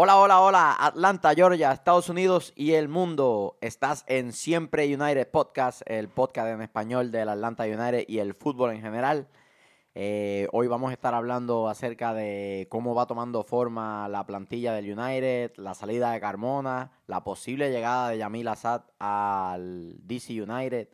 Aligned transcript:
Hola, 0.00 0.16
hola, 0.16 0.40
hola, 0.40 0.76
Atlanta, 0.78 1.34
Georgia, 1.34 1.72
Estados 1.72 2.08
Unidos 2.08 2.52
y 2.54 2.74
el 2.74 2.86
mundo. 2.86 3.58
Estás 3.60 4.04
en 4.06 4.32
Siempre 4.32 4.86
United 4.86 5.28
Podcast, 5.28 5.82
el 5.86 6.08
podcast 6.08 6.50
en 6.50 6.62
español 6.62 7.10
del 7.10 7.28
Atlanta 7.28 7.64
United 7.64 8.04
y 8.06 8.20
el 8.20 8.34
fútbol 8.34 8.70
en 8.70 8.80
general. 8.80 9.26
Eh, 9.96 10.46
hoy 10.52 10.68
vamos 10.68 10.90
a 10.90 10.92
estar 10.92 11.14
hablando 11.14 11.68
acerca 11.68 12.14
de 12.14 12.68
cómo 12.70 12.94
va 12.94 13.06
tomando 13.06 13.42
forma 13.42 14.08
la 14.08 14.24
plantilla 14.24 14.72
del 14.72 14.96
United, 14.96 15.54
la 15.56 15.74
salida 15.74 16.12
de 16.12 16.20
Carmona, 16.20 16.92
la 17.08 17.24
posible 17.24 17.72
llegada 17.72 18.10
de 18.10 18.18
Yamil 18.18 18.46
Assad 18.46 18.82
al 19.00 19.96
DC 20.06 20.40
United, 20.40 20.90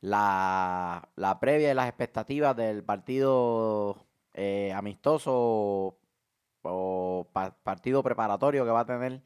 la, 0.00 1.08
previa 1.40 1.70
y 1.70 1.74
las 1.74 1.86
expectativas 1.86 2.56
del 2.56 2.82
partido 2.82 4.08
eh, 4.34 4.72
amistoso 4.74 5.99
o 6.62 7.26
partido 7.62 8.02
preparatorio 8.02 8.64
que 8.64 8.70
va 8.70 8.80
a 8.80 8.86
tener 8.86 9.22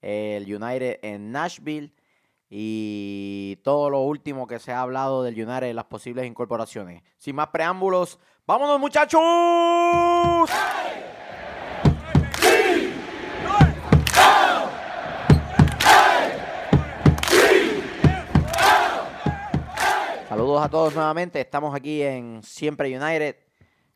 el 0.00 0.54
United 0.54 0.98
en 1.02 1.32
Nashville 1.32 1.92
y 2.50 3.56
todo 3.64 3.90
lo 3.90 4.00
último 4.00 4.46
que 4.46 4.58
se 4.58 4.72
ha 4.72 4.80
hablado 4.80 5.22
del 5.22 5.34
United 5.34 5.68
y 5.68 5.72
las 5.72 5.86
posibles 5.86 6.26
incorporaciones. 6.26 7.02
Sin 7.16 7.36
más 7.36 7.48
preámbulos, 7.48 8.18
¡vámonos 8.46 8.78
muchachos! 8.78 9.20
Saludos 20.28 20.64
a 20.64 20.68
todos 20.68 20.94
nuevamente, 20.94 21.40
estamos 21.40 21.74
aquí 21.74 22.02
en 22.02 22.42
Siempre 22.42 22.88
United. 22.96 23.36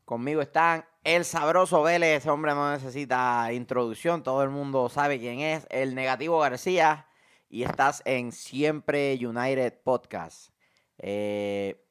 Conmigo 0.05 0.41
están 0.41 0.85
el 1.05 1.25
sabroso 1.25 1.83
Vélez, 1.83 2.19
ese 2.19 2.31
hombre 2.31 2.55
no 2.55 2.71
necesita 2.71 3.53
introducción, 3.53 4.23
todo 4.23 4.43
el 4.43 4.51
mundo 4.51 4.89
sabe 4.89 5.19
quién 5.19 5.41
es. 5.41 5.67
El 5.71 5.95
negativo 5.95 6.39
García 6.41 7.07
y 7.49 7.63
estás 7.63 8.03
en 8.05 8.33
Siempre 8.33 9.19
United 9.21 9.81
Podcast. 9.83 10.51
Eh, 10.99 11.85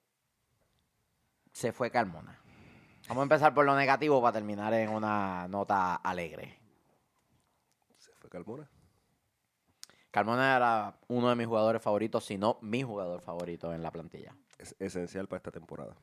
se 1.51 1.71
fue 1.71 1.89
Carmona. 1.89 2.39
Vamos 3.07 3.21
a 3.21 3.23
empezar 3.23 3.53
por 3.53 3.65
lo 3.65 3.75
negativo 3.75 4.21
para 4.21 4.33
terminar 4.33 4.73
en 4.73 4.89
una 4.89 5.47
nota 5.47 5.95
alegre. 5.95 6.59
Se 7.97 8.11
fue 8.13 8.29
Carmona. 8.29 8.69
Carmona 10.11 10.55
era 10.55 10.99
uno 11.07 11.29
de 11.29 11.35
mis 11.35 11.47
jugadores 11.47 11.81
favoritos, 11.81 12.25
si 12.25 12.37
no 12.37 12.59
mi 12.61 12.83
jugador 12.83 13.21
favorito 13.21 13.73
en 13.73 13.81
la 13.81 13.91
plantilla. 13.91 14.35
Es 14.57 14.75
esencial 14.79 15.27
para 15.27 15.37
esta 15.37 15.51
temporada. 15.51 15.95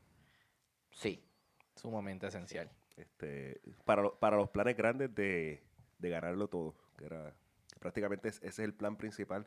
Sí. 0.90 1.22
Sumamente 1.74 2.28
esencial. 2.28 2.70
Este, 2.96 3.60
para, 3.84 4.10
para 4.10 4.36
los 4.36 4.50
planes 4.50 4.76
grandes 4.76 5.14
de, 5.14 5.62
de 5.98 6.10
ganarlo 6.10 6.48
todo, 6.48 6.74
que 6.96 7.06
era 7.06 7.34
prácticamente 7.80 8.28
ese 8.28 8.46
es 8.46 8.58
el 8.60 8.72
plan 8.74 8.96
principal 8.96 9.46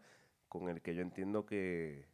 con 0.49 0.69
el 0.69 0.81
que 0.81 0.95
yo 0.95 1.01
entiendo 1.01 1.45
que 1.45 2.07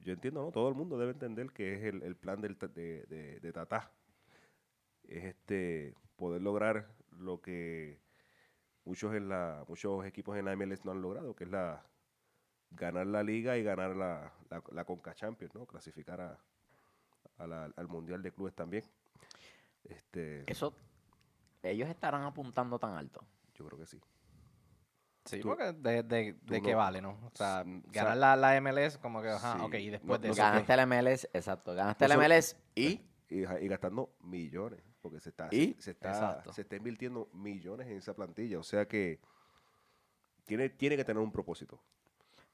yo 0.00 0.12
entiendo, 0.12 0.42
¿no? 0.42 0.52
Todo 0.52 0.68
el 0.68 0.74
mundo 0.74 0.98
debe 0.98 1.12
entender 1.12 1.50
que 1.52 1.74
es 1.74 1.82
el, 1.82 2.16
plan 2.16 2.40
del, 2.40 2.56
de, 2.58 3.38
de, 3.40 3.52
Tata. 3.52 3.92
Es 5.04 5.24
este 5.24 5.94
poder 6.16 6.40
lograr 6.40 6.88
lo 7.10 7.40
que 7.40 8.00
muchos 8.84 9.14
en 9.14 9.28
la 9.28 9.64
muchos 9.68 10.06
equipos 10.06 10.38
en 10.38 10.46
la 10.46 10.56
MLS 10.56 10.84
no 10.84 10.92
han 10.92 11.02
logrado, 11.02 11.34
que 11.34 11.44
es 11.44 11.50
la 11.50 11.86
ganar 12.70 13.06
la 13.06 13.22
liga 13.22 13.58
y 13.58 13.62
ganar 13.62 13.96
la, 13.96 14.32
la, 14.70 14.84
Conca 14.84 15.14
Champions, 15.14 15.54
¿no? 15.54 15.66
Clasificar 15.66 16.20
a, 16.20 16.38
al 17.38 17.88
Mundial 17.88 18.22
de 18.22 18.32
Clubes 18.32 18.54
también. 18.54 18.84
Este, 19.84 20.50
Eso, 20.50 20.74
ellos 21.62 21.88
estarán 21.88 22.22
apuntando 22.22 22.78
tan 22.78 22.94
alto. 22.94 23.24
Yo 23.54 23.66
creo 23.66 23.78
que 23.78 23.86
sí. 23.86 24.00
Sí, 25.24 25.40
porque 25.42 25.72
de, 25.72 26.02
de, 26.02 26.62
qué 26.62 26.74
vale, 26.74 27.00
¿no? 27.00 27.10
O 27.10 27.30
sea, 27.34 27.62
ganar 27.92 28.16
la, 28.16 28.36
la, 28.36 28.60
MLS 28.60 28.96
como 28.98 29.20
que, 29.20 29.28
ajá, 29.28 29.62
ok, 29.64 29.74
y 29.74 29.90
después 29.90 30.20
de 30.20 30.30
eso. 30.30 30.42
Ganaste 30.42 30.76
la 30.76 30.86
MLS, 30.86 31.28
exacto, 31.32 31.74
ganaste 31.74 32.08
la 32.08 32.16
MLS 32.16 32.56
y... 32.74 33.00
y... 33.28 33.44
y... 33.44 33.68
gastando 33.68 34.16
millones, 34.22 34.82
porque 35.02 35.20
se 35.20 35.28
está, 35.28 35.48
¿Y? 35.52 35.76
se, 35.78 35.90
está, 35.90 36.42
se 36.52 36.62
está 36.62 36.76
invirtiendo 36.76 37.28
millones 37.34 37.86
en 37.88 37.98
esa 37.98 38.14
plantilla, 38.14 38.58
o 38.58 38.62
sea 38.62 38.88
que 38.88 39.20
tiene, 40.46 40.70
tiene 40.70 40.96
que 40.96 41.04
tener 41.04 41.22
un 41.22 41.30
propósito. 41.30 41.80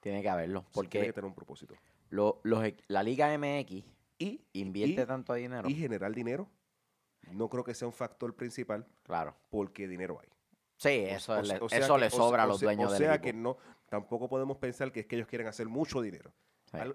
Tiene 0.00 0.20
que 0.20 0.28
haberlo, 0.28 0.66
porque... 0.72 0.98
Tiene 0.98 1.06
que 1.06 1.12
tener 1.14 1.28
un 1.28 1.34
propósito. 1.34 1.74
Lo, 2.10 2.40
los, 2.44 2.62
la 2.88 3.02
Liga 3.02 3.36
MX 3.38 3.84
y, 4.18 4.44
invierte 4.52 5.06
tanto 5.06 5.34
dinero. 5.34 5.68
Y 5.68 5.74
generar 5.74 6.12
dinero, 6.12 6.48
no 7.32 7.48
creo 7.48 7.64
que 7.64 7.74
sea 7.74 7.88
un 7.88 7.94
factor 7.94 8.34
principal. 8.34 8.86
Claro. 9.02 9.34
Porque 9.50 9.88
dinero 9.88 10.18
hay. 10.20 10.28
Sí, 10.76 11.06
eso, 11.08 11.40
le, 11.40 11.58
eso 11.70 11.96
le 11.96 12.10
sobra 12.10 12.42
a 12.42 12.46
los 12.46 12.60
dueños 12.60 12.92
del 12.92 13.02
O 13.02 13.04
sea 13.04 13.20
que 13.20 13.32
no, 13.32 13.56
tampoco 13.88 14.28
podemos 14.28 14.58
pensar 14.58 14.92
que 14.92 15.00
es 15.00 15.06
que 15.06 15.16
ellos 15.16 15.28
quieren 15.28 15.46
hacer 15.46 15.68
mucho 15.68 16.02
dinero. 16.02 16.32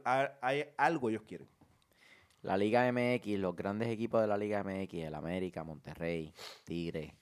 Hay, 0.04 0.66
algo 0.78 1.10
ellos 1.10 1.24
quieren. 1.24 1.48
La 2.44 2.58
Liga 2.58 2.92
MX, 2.92 3.40
los 3.40 3.56
grandes 3.56 3.88
equipos 3.88 4.22
de 4.22 4.28
la 4.28 4.38
Liga 4.38 4.64
MX, 4.64 4.94
el 4.94 5.16
América, 5.16 5.64
Monterrey, 5.64 6.34
Tigre, 6.64 7.16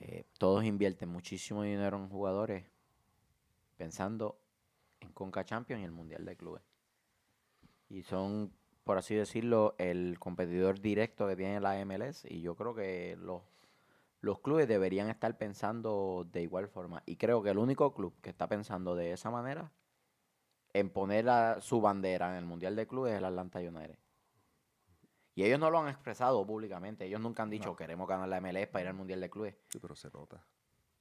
eh, 0.00 0.24
todos 0.38 0.64
invierten 0.64 1.08
muchísimo 1.08 1.62
dinero 1.62 1.96
en 1.96 2.08
jugadores 2.08 2.64
pensando 3.76 4.38
en 5.00 5.10
Conca 5.12 5.44
Champions 5.44 5.82
y 5.82 5.84
el 5.84 5.90
Mundial 5.90 6.24
de 6.24 6.36
Clubes. 6.36 6.62
Y 7.88 8.02
son, 8.02 8.52
por 8.84 8.98
así 8.98 9.14
decirlo, 9.14 9.74
el 9.78 10.18
competidor 10.18 10.80
directo 10.80 11.26
que 11.26 11.36
tiene 11.36 11.60
la 11.60 11.84
MLS. 11.84 12.24
Y 12.26 12.40
yo 12.40 12.54
creo 12.54 12.74
que 12.74 13.16
los 13.18 13.42
los 14.24 14.40
clubes 14.40 14.66
deberían 14.66 15.10
estar 15.10 15.36
pensando 15.36 16.26
de 16.32 16.42
igual 16.42 16.66
forma. 16.66 17.02
Y 17.06 17.16
creo 17.16 17.42
que 17.42 17.50
el 17.50 17.58
único 17.58 17.94
club 17.94 18.14
que 18.22 18.30
está 18.30 18.48
pensando 18.48 18.96
de 18.96 19.12
esa 19.12 19.30
manera 19.30 19.70
en 20.72 20.90
poner 20.90 21.26
su 21.60 21.80
bandera 21.80 22.30
en 22.30 22.36
el 22.38 22.46
Mundial 22.46 22.74
de 22.74 22.86
Clubes 22.86 23.12
es 23.12 23.18
el 23.18 23.24
Atlanta 23.26 23.60
United. 23.60 23.98
Y 25.36 25.44
ellos 25.44 25.60
no 25.60 25.70
lo 25.70 25.80
han 25.80 25.88
expresado 25.88 26.44
públicamente. 26.46 27.04
Ellos 27.04 27.20
nunca 27.20 27.42
han 27.42 27.50
dicho 27.50 27.76
queremos 27.76 28.08
ganar 28.08 28.28
la 28.28 28.40
MLS 28.40 28.66
para 28.66 28.82
ir 28.82 28.88
al 28.88 28.94
Mundial 28.94 29.20
de 29.20 29.30
Clubes. 29.30 29.56
Sí, 29.68 29.78
pero 29.78 29.94
se 29.94 30.10
nota. 30.10 30.42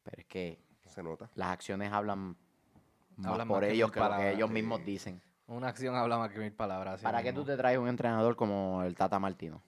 Pero 0.04 0.22
es 0.22 0.28
que 0.28 0.60
se 0.86 1.02
nota. 1.02 1.30
las 1.36 1.50
acciones 1.50 1.92
hablan 1.92 2.36
más 3.16 3.48
por 3.48 3.64
ellos 3.64 3.92
que, 3.92 4.00
lo 4.00 4.18
que 4.18 4.34
ellos 4.34 4.50
mismos 4.50 4.84
dicen. 4.84 5.22
Una 5.48 5.68
acción 5.68 5.96
habla 5.96 6.18
más 6.18 6.32
que 6.32 6.40
mil 6.40 6.54
palabras. 6.54 7.02
¿Para 7.02 7.22
qué 7.22 7.34
tú 7.34 7.44
te 7.44 7.58
traes 7.58 7.78
un 7.78 7.88
entrenador 7.88 8.36
como 8.36 8.84
el 8.84 8.96
Tata 8.96 9.20
Martino? 9.20 9.62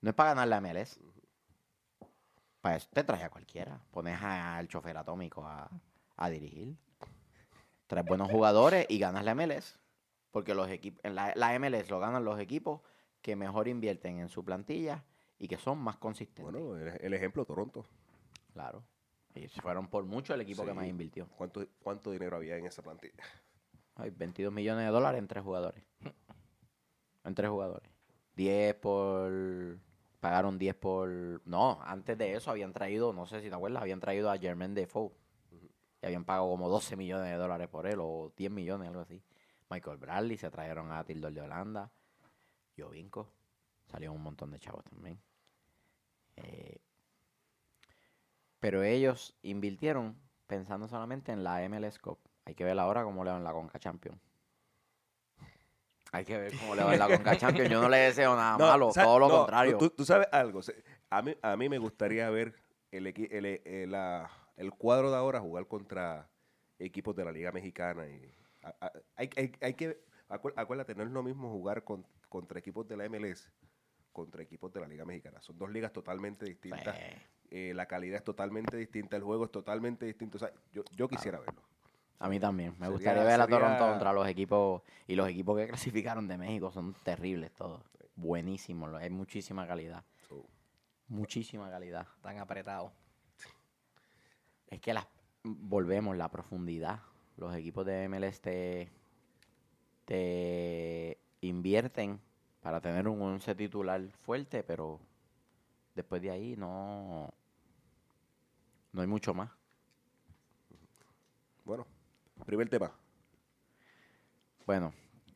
No 0.00 0.10
es 0.10 0.14
para 0.14 0.34
ganar 0.34 0.48
la 0.48 0.60
MLS. 0.60 1.00
Pues 2.60 2.88
te 2.88 3.02
traes 3.02 3.24
a 3.24 3.30
cualquiera. 3.30 3.80
Pones 3.90 4.20
al 4.22 4.68
chofer 4.68 4.96
atómico 4.96 5.44
a, 5.46 6.30
dirigir. 6.30 6.76
Traes 7.88 8.06
buenos 8.06 8.30
jugadores 8.30 8.86
y 8.88 8.98
ganas 8.98 9.24
la 9.24 9.34
MLS. 9.34 9.78
Porque 10.30 10.54
los 10.54 10.70
equipos, 10.70 11.02
la, 11.10 11.32
la 11.34 11.58
MLS 11.58 11.90
lo 11.90 11.98
ganan 11.98 12.24
los 12.24 12.38
equipos 12.38 12.80
que 13.20 13.36
mejor 13.36 13.68
invierten 13.68 14.18
en 14.18 14.28
su 14.28 14.44
plantilla 14.44 15.04
y 15.38 15.48
que 15.48 15.58
son 15.58 15.78
más 15.78 15.96
consistentes. 15.96 16.44
Bueno, 16.44 16.76
el, 16.76 17.14
ejemplo, 17.14 17.44
Toronto. 17.44 17.84
Claro. 18.52 18.84
Y 19.34 19.48
fueron 19.48 19.88
por 19.88 20.04
mucho 20.04 20.34
el 20.34 20.40
equipo 20.40 20.64
que 20.64 20.72
más 20.72 20.86
invirtió. 20.86 21.26
¿Cuánto, 21.36 21.66
¿Cuánto 21.82 22.12
dinero 22.12 22.36
había 22.36 22.56
en 22.56 22.66
esa 22.66 22.80
plantilla? 22.80 23.24
Hay 23.96 24.10
22 24.10 24.52
millones 24.52 24.86
de 24.86 24.90
dólares 24.90 25.18
en 25.18 25.28
tres 25.28 25.44
jugadores. 25.44 25.84
en 27.24 27.34
tres 27.34 27.50
jugadores. 27.50 27.90
10 28.36 28.74
por 28.76 29.78
pagaron 30.22 30.56
10 30.56 30.76
por... 30.76 31.42
No, 31.44 31.80
antes 31.82 32.16
de 32.16 32.34
eso 32.34 32.52
habían 32.52 32.72
traído, 32.72 33.12
no 33.12 33.26
sé 33.26 33.40
si 33.40 33.48
te 33.48 33.54
acuerdas, 33.56 33.82
habían 33.82 33.98
traído 33.98 34.30
a 34.30 34.38
Jermaine 34.38 34.72
Defoe. 34.72 35.10
Y 36.00 36.06
habían 36.06 36.24
pagado 36.24 36.48
como 36.48 36.68
12 36.68 36.96
millones 36.96 37.28
de 37.28 37.36
dólares 37.36 37.66
por 37.68 37.88
él, 37.88 37.98
o 38.00 38.32
10 38.36 38.52
millones, 38.52 38.86
algo 38.86 39.00
así. 39.00 39.20
Michael 39.68 39.96
Bradley, 39.96 40.38
se 40.38 40.48
trajeron 40.48 40.92
a 40.92 41.02
Tildor 41.02 41.32
de 41.32 41.40
Holanda. 41.40 41.90
Jovinko. 42.78 43.32
Salió 43.86 44.12
un 44.12 44.22
montón 44.22 44.52
de 44.52 44.60
chavos 44.60 44.84
también. 44.84 45.20
Eh, 46.36 46.78
pero 48.60 48.84
ellos 48.84 49.34
invirtieron 49.42 50.16
pensando 50.46 50.86
solamente 50.86 51.32
en 51.32 51.42
la 51.42 51.68
MLS 51.68 51.98
Cup. 51.98 52.20
Hay 52.44 52.54
que 52.54 52.64
ver 52.64 52.78
ahora 52.78 53.04
cómo 53.04 53.24
le 53.24 53.30
van 53.30 53.44
la 53.44 53.52
Conca 53.52 53.78
Champions. 53.78 54.18
Hay 56.10 56.24
que 56.24 56.36
ver 56.36 56.52
cómo 56.58 56.74
le 56.74 56.82
va 56.82 56.96
la 56.96 57.08
Conca 57.08 57.36
Champions. 57.36 57.70
Yo 57.70 57.80
no 57.80 57.88
le 57.88 57.98
deseo 57.98 58.36
nada 58.36 58.58
malo, 58.58 58.90
todo 58.92 59.18
lo 59.18 59.28
contrario. 59.28 59.78
Tú, 59.78 60.04
sabes 60.04 60.28
algo. 60.32 60.60
A 61.10 61.22
mí, 61.22 61.36
a 61.40 61.56
mí 61.56 61.68
me 61.68 61.78
gustaría 61.78 62.28
ver 62.30 62.54
el, 62.90 63.06
el, 63.06 63.46
el, 63.46 63.96
el, 64.56 64.70
cuadro 64.72 65.10
de 65.10 65.16
ahora 65.16 65.40
jugar 65.40 65.66
contra 65.66 66.28
equipos 66.78 67.16
de 67.16 67.24
la 67.24 67.32
Liga 67.32 67.52
Mexicana. 67.52 68.06
Y, 68.06 68.34
hay, 69.16 69.30
hay, 69.36 69.52
hay, 69.60 69.74
que, 69.74 69.98
acuérdate, 70.28 70.94
no 70.94 71.02
es 71.02 71.10
lo 71.10 71.22
mismo 71.22 71.50
jugar 71.50 71.84
con, 71.84 72.06
contra 72.28 72.58
equipos 72.58 72.86
de 72.86 72.96
la 72.96 73.08
MLS 73.08 73.50
contra 74.12 74.42
equipos 74.42 74.72
de 74.72 74.80
la 74.80 74.86
Liga 74.86 75.04
Mexicana. 75.04 75.40
Son 75.40 75.58
dos 75.58 75.70
ligas 75.70 75.92
totalmente 75.92 76.44
distintas. 76.44 76.94
Eh, 77.50 77.72
la 77.74 77.86
calidad 77.86 78.16
es 78.16 78.24
totalmente 78.24 78.76
distinta, 78.76 79.16
el 79.16 79.22
juego 79.22 79.46
es 79.46 79.50
totalmente 79.50 80.06
distinto. 80.06 80.36
O 80.36 80.38
sea, 80.38 80.52
yo, 80.72 80.84
yo 80.94 81.08
quisiera 81.08 81.40
verlo. 81.40 81.62
A 82.18 82.28
mí 82.28 82.38
también. 82.38 82.74
Me 82.78 82.88
gustaría 82.88 83.24
ver 83.24 83.40
a 83.40 83.46
Toronto 83.46 83.86
contra 83.86 84.12
los 84.12 84.26
equipos. 84.28 84.82
Y 85.06 85.14
los 85.14 85.28
equipos 85.28 85.58
que 85.58 85.66
clasificaron 85.68 86.28
de 86.28 86.38
México 86.38 86.70
son 86.70 86.94
terribles 87.02 87.52
todos. 87.52 87.82
Buenísimos. 88.14 88.92
Hay 88.94 89.10
muchísima 89.10 89.66
calidad. 89.66 90.04
Muchísima 91.08 91.70
calidad. 91.70 92.06
Están 92.16 92.38
apretados. 92.38 92.92
Es 94.68 94.80
que 94.80 94.94
las 94.94 95.06
volvemos, 95.42 96.16
la 96.16 96.30
profundidad. 96.30 97.00
Los 97.36 97.54
equipos 97.54 97.84
de 97.84 98.08
MLS 98.08 98.40
te, 98.40 98.90
te 100.04 101.18
invierten 101.42 102.20
para 102.62 102.80
tener 102.80 103.08
un 103.08 103.20
once 103.20 103.54
titular 103.54 104.00
fuerte, 104.12 104.62
pero 104.62 105.00
después 105.94 106.22
de 106.22 106.30
ahí 106.30 106.56
no, 106.56 107.32
no 108.92 109.00
hay 109.00 109.06
mucho 109.06 109.34
más. 109.34 109.50
Bueno, 111.64 111.86
primer 112.44 112.68
tema. 112.68 112.92
Bueno, 114.66 114.92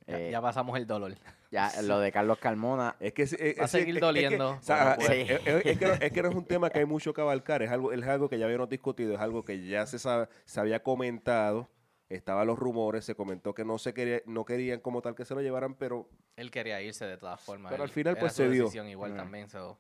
Ya, 0.07 0.21
eh, 0.21 0.31
ya 0.31 0.41
pasamos 0.41 0.77
el 0.79 0.87
dolor. 0.87 1.15
ya 1.51 1.71
lo 1.83 1.99
de 2.01 2.13
Carlos 2.13 2.39
Carmona, 2.39 2.97
Es 3.01 3.13
que 3.13 3.23
es- 3.23 3.33
es- 3.35 3.59
Va 3.59 3.65
a 3.65 3.69
seguir 3.69 3.99
doliendo. 4.01 4.59
es- 4.61 5.79
que 5.79 5.87
no, 5.87 5.93
es 5.95 6.13
que 6.13 6.23
no 6.23 6.29
es 6.29 6.35
un 6.35 6.45
tema 6.47 6.71
que 6.71 6.79
hay 6.81 6.85
mucho 6.85 7.13
que 7.13 7.21
abarcar, 7.21 7.63
es 7.63 7.71
algo, 7.71 7.93
es 7.93 8.03
algo 8.05 8.29
que 8.29 8.39
ya 8.39 8.47
habíamos 8.47 8.69
discutido, 8.69 9.15
es 9.15 9.21
algo 9.21 9.45
que 9.45 9.67
ya 9.67 9.87
se, 9.87 9.99
sabe- 9.99 10.29
se 10.45 10.61
había 10.61 10.83
comentado, 10.83 11.69
estaban 12.09 12.47
los 12.47 12.59
rumores, 12.59 13.05
se 13.05 13.15
comentó 13.17 13.53
que 13.55 13.65
no 13.65 13.79
se 13.79 13.93
quería, 13.95 14.21
no 14.27 14.45
querían 14.45 14.81
como 14.81 15.03
tal 15.03 15.15
que 15.17 15.25
se 15.25 15.35
lo 15.35 15.41
llevaran, 15.41 15.75
pero 15.75 16.09
Él 16.37 16.51
quería 16.51 16.81
irse 16.83 17.05
de 17.05 17.17
todas 17.17 17.41
formas. 17.41 17.71
Pero 17.71 17.83
él- 17.83 17.89
al 17.91 17.93
final, 17.95 18.17
pues, 18.17 18.33
se 18.35 18.49
dio. 18.49 18.65
decisión 18.65 18.89
igual 18.89 19.13
Ah. 19.15 19.17
también. 19.17 19.49
so, 19.49 19.79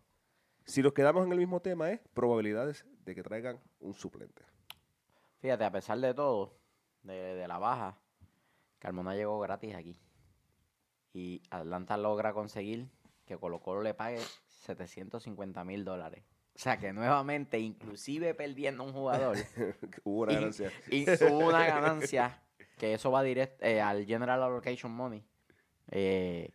si 0.64 0.82
nos 0.82 0.93
quedamos 0.93 1.25
en 1.25 1.31
el 1.32 1.38
mismo 1.38 1.61
tema 1.61 1.93
es 1.93 2.00
probabilidades 2.12 2.84
de 3.05 3.14
que 3.14 3.23
traigan 3.23 3.61
un 3.78 3.94
suplente. 3.94 4.43
fíjate, 5.38 5.64
a 5.64 5.70
pesar 5.70 5.99
de 6.00 6.12
todo, 6.12 6.58
de, 7.06 7.35
de 7.35 7.49
la 7.49 7.58
baja, 7.58 7.99
Carmona 8.79 9.14
llegó 9.14 9.38
gratis 9.41 9.75
aquí. 9.75 9.99
Y 11.12 11.43
Atlanta 11.50 11.97
logra 11.97 12.32
conseguir 12.35 12.88
que 13.25 13.37
Colo 13.38 13.61
Colo 13.61 13.82
le 13.82 13.94
pague 13.94 14.20
750 14.47 15.64
mil 15.64 15.85
dólares. 15.85 16.23
O 16.55 16.58
sea 16.58 16.79
que 16.79 16.93
nuevamente, 16.93 17.58
inclusive 17.58 18.35
perdiendo 18.35 18.82
un 18.85 18.93
jugador, 18.93 19.37
Hubo 20.05 20.23
una 20.23 20.32
Y- 20.32 20.35
ganancia. 20.37 20.73
y 20.91 21.05
hubo 21.25 21.49
una 21.49 21.67
ganancia 21.67 22.43
que 22.79 22.94
eso 22.94 23.11
va 23.11 23.23
directo 23.23 23.64
al 23.64 24.05
General 24.06 24.43
Allocation 24.43 24.93
Money. 24.93 25.25
Eh, 25.91 26.52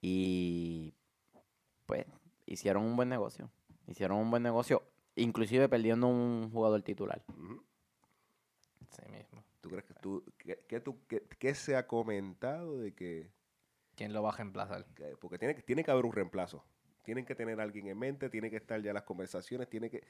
y 0.00 0.94
pues 1.86 2.06
hicieron 2.46 2.84
un 2.84 2.96
buen 2.96 3.08
negocio. 3.08 3.50
Hicieron 3.86 4.18
un 4.18 4.30
buen 4.30 4.42
negocio, 4.42 4.82
inclusive 5.14 5.68
perdiendo 5.68 6.08
un 6.08 6.50
jugador 6.52 6.82
titular. 6.82 7.22
Sí 8.90 9.02
mismo. 9.10 9.44
¿Tú 9.66 9.70
crees 9.70 9.84
que 9.84 9.94
tú, 9.94 10.24
que, 10.38 10.58
que 10.68 10.80
tú, 10.80 11.06
que, 11.08 11.22
que 11.38 11.54
se 11.54 11.76
ha 11.76 11.86
comentado 11.86 12.78
de 12.78 12.94
que, 12.94 13.30
¿Quién 13.96 14.12
lo 14.12 14.22
va 14.22 14.30
a 14.30 14.36
reemplazar? 14.36 14.84
que- 14.94 15.16
porque 15.20 15.38
tiene, 15.38 15.54
que- 15.54 15.62
tiene 15.62 15.82
que 15.82 15.90
haber 15.90 16.04
un 16.04 16.12
reemplazo, 16.12 16.64
tienen 17.02 17.24
que 17.24 17.34
tener 17.34 17.58
a 17.60 17.62
alguien 17.64 17.86
en 17.88 17.98
mente, 17.98 18.28
tiene 18.30 18.50
que 18.50 18.56
estar 18.56 18.80
ya 18.80 18.92
las 18.92 19.02
conversaciones, 19.02 19.68
tiene 19.68 19.90
que, 19.90 20.04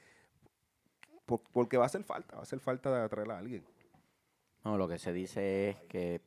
por- 1.25 1.41
porque 1.51 1.77
va 1.77 1.83
a 1.83 1.87
hacer 1.87 2.03
falta, 2.03 2.35
va 2.35 2.41
a 2.41 2.43
hacer 2.43 2.59
falta 2.59 3.01
de 3.01 3.09
traer 3.09 3.31
a 3.31 3.37
alguien. 3.39 3.63
No, 4.63 4.77
lo 4.77 4.87
que 4.87 4.99
se 4.99 5.13
dice 5.13 5.69
es 5.69 5.77
que 5.83 6.21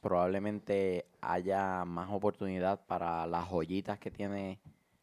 probablemente 0.00 1.06
haya 1.20 1.84
más 1.84 2.10
oportunidad 2.10 2.84
para 2.86 3.26
las 3.26 3.46
joyitas 3.48 3.98
que 3.98 4.10
tiene 4.10 4.60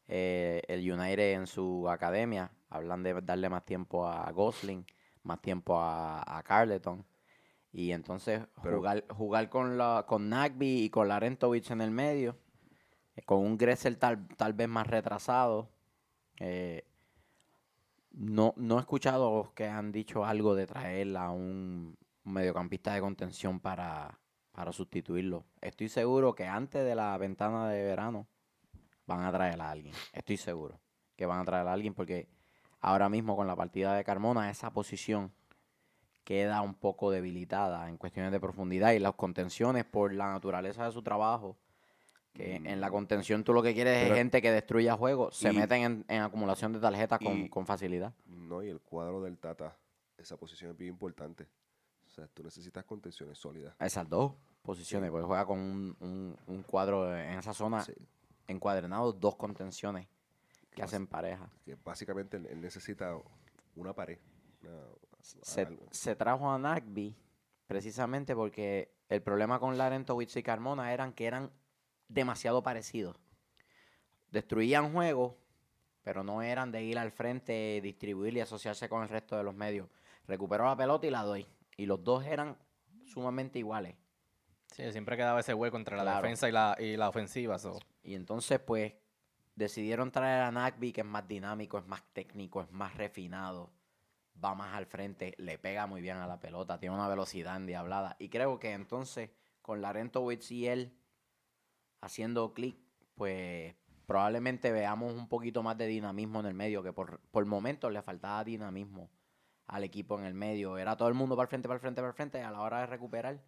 eh, 0.07 0.61
el 0.67 0.91
United 0.91 1.33
en 1.33 1.47
su 1.47 1.87
academia. 1.89 2.51
Hablan 2.69 3.03
de 3.03 3.13
darle 3.21 3.49
más 3.49 3.63
tiempo 3.65 4.07
a 4.07 4.29
Gosling, 4.31 4.85
más 5.23 5.41
tiempo 5.41 5.79
a, 5.79 6.37
a 6.37 6.43
Carleton. 6.43 7.05
Y 7.71 7.91
entonces 7.91 8.41
Pero- 8.63 8.77
jugar, 8.77 9.05
jugar 9.09 9.49
con, 9.49 9.77
la, 9.77 10.05
con 10.07 10.29
Nagby 10.29 10.83
y 10.85 10.89
con 10.89 11.07
Larentovich 11.07 11.69
en 11.71 11.81
el 11.81 11.91
medio, 11.91 12.37
eh, 13.15 13.21
con 13.23 13.39
un 13.39 13.57
Gressel 13.57 13.97
tal, 13.97 14.27
tal 14.37 14.53
vez 14.53 14.67
más 14.67 14.87
retrasado. 14.87 15.69
eh, 16.39 16.85
no, 18.11 18.53
no 18.57 18.77
he 18.77 18.79
escuchado 18.79 19.51
que 19.55 19.67
han 19.67 19.91
dicho 19.91 20.25
algo 20.25 20.55
de 20.55 20.65
traer 20.65 21.15
a 21.15 21.29
un 21.29 21.95
mediocampista 22.23 22.93
de 22.93 23.01
contención 23.01 23.59
para, 23.59 24.19
para 24.51 24.71
sustituirlo. 24.73 25.45
Estoy 25.61 25.89
seguro 25.89 26.33
que 26.33 26.45
antes 26.47 26.83
de 26.83 26.95
la 26.95 27.15
ventana 27.17 27.69
de 27.69 27.83
verano 27.83 28.27
van 29.05 29.21
a 29.23 29.31
traer 29.31 29.61
a 29.61 29.69
alguien. 29.69 29.93
Estoy 30.11 30.37
seguro 30.37 30.79
que 31.15 31.25
van 31.27 31.39
a 31.39 31.45
traer 31.45 31.67
a 31.67 31.73
alguien 31.73 31.93
porque 31.93 32.27
ahora 32.81 33.09
mismo 33.09 33.35
con 33.35 33.45
la 33.47 33.55
partida 33.55 33.93
de 33.93 34.03
Carmona 34.03 34.49
esa 34.49 34.71
posición 34.73 35.31
queda 36.29 36.61
un 36.61 36.75
poco 36.75 37.09
debilitada 37.09 37.89
en 37.89 37.97
cuestiones 37.97 38.31
de 38.31 38.39
profundidad 38.39 38.91
y 38.91 38.99
las 38.99 39.15
contenciones 39.15 39.83
por 39.83 40.13
la 40.13 40.31
naturaleza 40.31 40.85
de 40.85 40.91
su 40.91 41.01
trabajo. 41.01 41.57
Que 42.33 42.57
en 42.57 42.79
la 42.79 42.91
contención 42.91 43.43
tú 43.43 43.51
lo 43.51 43.63
que 43.63 43.73
quieres 43.73 44.03
Pero- 44.03 44.13
es 44.13 44.19
gente 44.19 44.39
que 44.39 44.51
destruya 44.51 44.95
juegos, 44.95 45.35
se 45.35 45.51
meten 45.51 45.81
en, 45.81 46.05
en 46.07 46.21
acumulación 46.21 46.71
de 46.71 46.79
tarjetas 46.79 47.19
con, 47.49 47.65
facilidad. 47.65 48.13
No, 48.27 48.61
y 48.61 48.69
el 48.69 48.79
cuadro 48.79 49.23
del 49.23 49.39
Tata, 49.39 49.75
esa 50.19 50.37
posición 50.37 50.69
es 50.69 50.77
bien 50.77 50.91
importante. 50.93 51.47
O 52.05 52.09
sea, 52.11 52.27
tú 52.27 52.43
necesitas 52.43 52.85
contenciones 52.85 53.39
sólidas. 53.39 53.73
Esas 53.79 54.07
dos 54.07 54.33
posiciones, 54.61 55.09
porque 55.09 55.25
juega 55.25 55.47
con 55.47 55.57
un, 55.57 55.97
un- 55.99 56.37
un 56.45 56.61
cuadro 56.61 57.11
en 57.17 57.39
esa 57.39 57.55
zona 57.55 57.81
Sí, 57.81 57.93
encuadernado, 58.47 59.11
dos 59.13 59.35
contenciones 59.35 60.07
que 60.69 60.83
hacen 60.83 61.07
pareja. 61.07 61.49
que 61.65 61.75
básicamente 61.83 62.37
él 62.37 62.61
necesita 62.61 63.17
una 63.75 63.93
pared. 63.93 64.19
una- 64.61 64.77
Se, 65.21 66.15
trajo 66.15 66.49
a 66.49 66.57
Nagby 66.57 67.15
precisamente 67.67 68.35
porque 68.35 68.95
el 69.09 69.21
problema 69.21 69.59
con 69.59 69.77
Larentowicz 69.77 70.37
y 70.37 70.43
Carmona 70.43 70.93
eran 70.93 71.13
que 71.13 71.25
eran 71.25 71.51
demasiado 72.07 72.63
parecidos. 72.63 73.17
Destruían 74.31 74.93
juegos, 74.93 75.35
pero 76.03 76.23
no 76.23 76.41
eran 76.41 76.71
de 76.71 76.83
ir 76.83 76.97
al 76.97 77.11
frente, 77.11 77.79
distribuir 77.81 78.35
y 78.35 78.41
asociarse 78.41 78.87
con 78.87 79.03
el 79.03 79.09
resto 79.09 79.35
de 79.37 79.43
los 79.43 79.55
medios. 79.55 79.89
Recuperó 80.27 80.65
la 80.65 80.75
pelota 80.77 81.07
y 81.07 81.09
la 81.09 81.23
doy. 81.23 81.47
Y 81.77 81.85
los 81.85 82.03
dos 82.03 82.25
eran 82.25 82.57
sumamente 83.05 83.59
iguales. 83.59 83.95
Sí, 84.67 84.91
siempre 84.91 85.17
quedaba 85.17 85.39
ese 85.39 85.53
hueco 85.53 85.77
entre 85.77 85.97
la 85.97 86.03
Claro. 86.03 86.21
defensa 86.21 86.47
y 86.47 86.51
la, 86.51 86.75
y 86.79 86.95
la 86.95 87.09
ofensiva. 87.09 87.57
so. 87.57 87.79
Y 88.03 88.13
entonces, 88.13 88.59
pues, 88.59 88.93
decidieron 89.55 90.11
traer 90.11 90.43
a 90.43 90.51
Nagby, 90.51 90.91
que 90.91 91.01
es 91.01 91.07
más 91.07 91.27
dinámico, 91.27 91.77
es 91.79 91.85
más 91.85 92.03
técnico, 92.13 92.61
es 92.61 92.71
más 92.71 92.95
refinado, 92.95 93.71
va 94.43 94.55
más 94.55 94.75
al 94.75 94.85
frente, 94.85 95.33
le 95.37 95.57
pega 95.57 95.87
muy 95.87 96.01
bien 96.01 96.17
a 96.17 96.27
la 96.27 96.39
pelota, 96.39 96.79
tiene 96.79 96.95
una 96.95 97.07
velocidad 97.07 97.57
endiablada. 97.57 98.15
Y 98.19 98.29
creo 98.29 98.59
que 98.59 98.73
entonces, 98.73 99.31
con 99.61 99.81
Larentowicz 99.81 100.51
y 100.51 100.67
él 100.67 100.97
haciendo 102.01 102.53
clic, 102.53 102.77
pues 103.15 103.75
probablemente 104.05 104.71
veamos 104.71 105.13
un 105.13 105.27
poquito 105.27 105.63
más 105.63 105.77
de 105.77 105.87
dinamismo 105.87 106.39
en 106.39 106.45
el 106.47 106.53
medio, 106.53 106.83
que 106.83 106.93
por, 106.93 107.19
por 107.31 107.45
momentos 107.45 107.91
le 107.91 108.01
faltaba 108.01 108.43
dinamismo 108.43 109.11
al 109.67 109.83
equipo 109.83 110.17
en 110.17 110.25
el 110.25 110.33
medio. 110.33 110.77
Era 110.77 110.97
todo 110.97 111.07
el 111.09 111.13
mundo 111.13 111.35
para 111.35 111.45
el 111.45 111.49
frente, 111.49 111.67
para 111.67 111.75
el 111.75 111.81
frente, 111.81 112.01
para 112.01 112.09
el 112.09 112.15
frente, 112.15 112.41
a 112.41 112.51
la 112.51 112.61
hora 112.61 112.79
de 112.79 112.87
recuperar, 112.87 113.41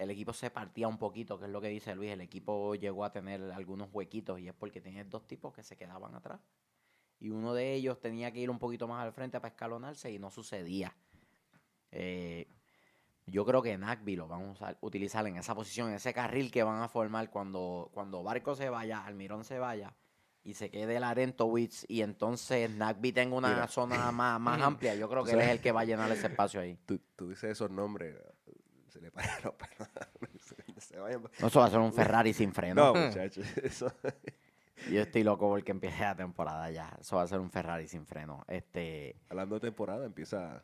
el 0.00 0.10
equipo 0.10 0.32
se 0.32 0.50
partía 0.50 0.88
un 0.88 0.96
poquito, 0.96 1.38
que 1.38 1.44
es 1.44 1.50
lo 1.50 1.60
que 1.60 1.68
dice 1.68 1.94
Luis. 1.94 2.10
El 2.10 2.22
equipo 2.22 2.74
llegó 2.74 3.04
a 3.04 3.12
tener 3.12 3.52
algunos 3.52 3.90
huequitos 3.92 4.40
y 4.40 4.48
es 4.48 4.54
porque 4.54 4.80
tenía 4.80 5.04
dos 5.04 5.26
tipos 5.26 5.52
que 5.52 5.62
se 5.62 5.76
quedaban 5.76 6.14
atrás. 6.14 6.40
Y 7.20 7.30
uno 7.30 7.52
de 7.54 7.74
ellos 7.74 8.00
tenía 8.00 8.32
que 8.32 8.40
ir 8.40 8.50
un 8.50 8.58
poquito 8.58 8.88
más 8.88 9.04
al 9.04 9.12
frente 9.12 9.38
para 9.40 9.50
escalonarse 9.52 10.10
y 10.10 10.18
no 10.18 10.30
sucedía. 10.30 10.96
Eh, 11.92 12.48
yo 13.26 13.44
creo 13.44 13.62
que 13.62 13.76
Nagby 13.76 14.16
lo 14.16 14.26
van 14.26 14.54
a 14.60 14.76
utilizar 14.80 15.26
en 15.26 15.36
esa 15.36 15.54
posición, 15.54 15.88
en 15.90 15.94
ese 15.96 16.12
carril 16.14 16.50
que 16.50 16.62
van 16.62 16.82
a 16.82 16.88
formar 16.88 17.30
cuando, 17.30 17.90
cuando 17.92 18.22
Barco 18.22 18.54
se 18.56 18.68
vaya, 18.70 19.04
Almirón 19.04 19.44
se 19.44 19.58
vaya 19.58 19.94
y 20.42 20.54
se 20.54 20.70
quede 20.70 20.98
Larentowicz 20.98 21.84
y 21.88 22.00
entonces 22.00 22.70
Nagby 22.70 23.12
tenga 23.12 23.36
una 23.36 23.48
Mira. 23.50 23.68
zona 23.68 24.10
más, 24.12 24.40
más 24.40 24.60
amplia. 24.62 24.94
Yo 24.94 25.08
creo 25.08 25.22
que 25.22 25.32
él 25.32 25.40
es 25.40 25.48
el 25.48 25.60
que 25.60 25.72
va 25.72 25.82
a 25.82 25.84
llenar 25.84 26.10
ese 26.10 26.28
espacio 26.28 26.60
ahí. 26.60 26.78
Tú, 26.86 26.98
tú 27.14 27.28
dices 27.28 27.50
esos 27.50 27.70
nombres, 27.70 28.16
se 28.88 29.00
le 29.00 29.10
paran 29.12 29.36
los 29.44 29.54
pelos. 29.56 29.88
se- 30.40 30.80
se 30.80 30.98
vayan- 30.98 31.22
No, 31.40 31.46
Eso 31.48 31.60
va 31.60 31.66
a 31.66 31.70
ser 31.70 31.78
un 31.80 31.92
Ferrari 31.92 32.32
sin 32.32 32.52
freno. 32.52 32.94
No, 32.94 33.00
muchachos, 33.06 33.46
eso. 33.58 33.92
Yo 34.88 35.00
estoy 35.02 35.22
loco 35.24 35.48
porque 35.48 35.72
empiece 35.72 36.00
la 36.00 36.14
temporada 36.16 36.70
ya. 36.70 36.96
Eso 37.00 37.16
va 37.16 37.22
a 37.22 37.26
ser 37.26 37.40
un 37.40 37.50
Ferrari 37.50 37.86
sin 37.88 38.06
freno. 38.06 38.44
Este, 38.48 39.16
Hablando 39.28 39.56
de 39.56 39.60
temporada, 39.60 40.06
empieza, 40.06 40.62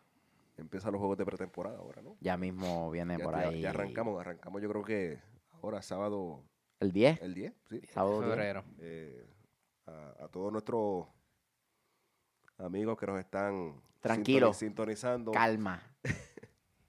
empiezan 0.57 0.93
los 0.93 0.99
juegos 1.01 1.19
de 1.19 1.25
pretemporada 1.27 1.79
ahora, 1.79 2.03
¿no? 2.03 2.17
ya 2.21 2.37
mismo 2.37 2.91
viene 2.91 3.19
Ya, 3.19 3.25
por 3.25 3.35
ya- 3.35 3.49
ahí. 3.49 3.61
ya 3.61 3.71
arrancamos, 3.71 4.19
arrancamos 4.21 4.63
yo 4.63 4.69
creo 4.71 4.83
que 4.85 5.19
ahora 5.63 5.83
sábado, 5.83 6.43
El 6.81 6.93
10. 6.93 7.21
el 7.23 7.35
10, 7.35 7.53
sí. 7.69 7.81
Sábado 7.93 8.21
10. 8.21 8.31
Febrero. 8.35 8.65
Eh, 8.79 9.27
a, 9.87 10.25
a 10.25 10.29
todos 10.29 10.51
nuestros 10.53 11.07
amigos 12.59 12.97
que 12.99 13.07
nos 13.07 13.19
están 13.19 13.81
Tranquilo. 14.01 14.51
sintoni- 14.51 14.55
sintonizando. 14.59 15.33
Calma. 15.33 15.83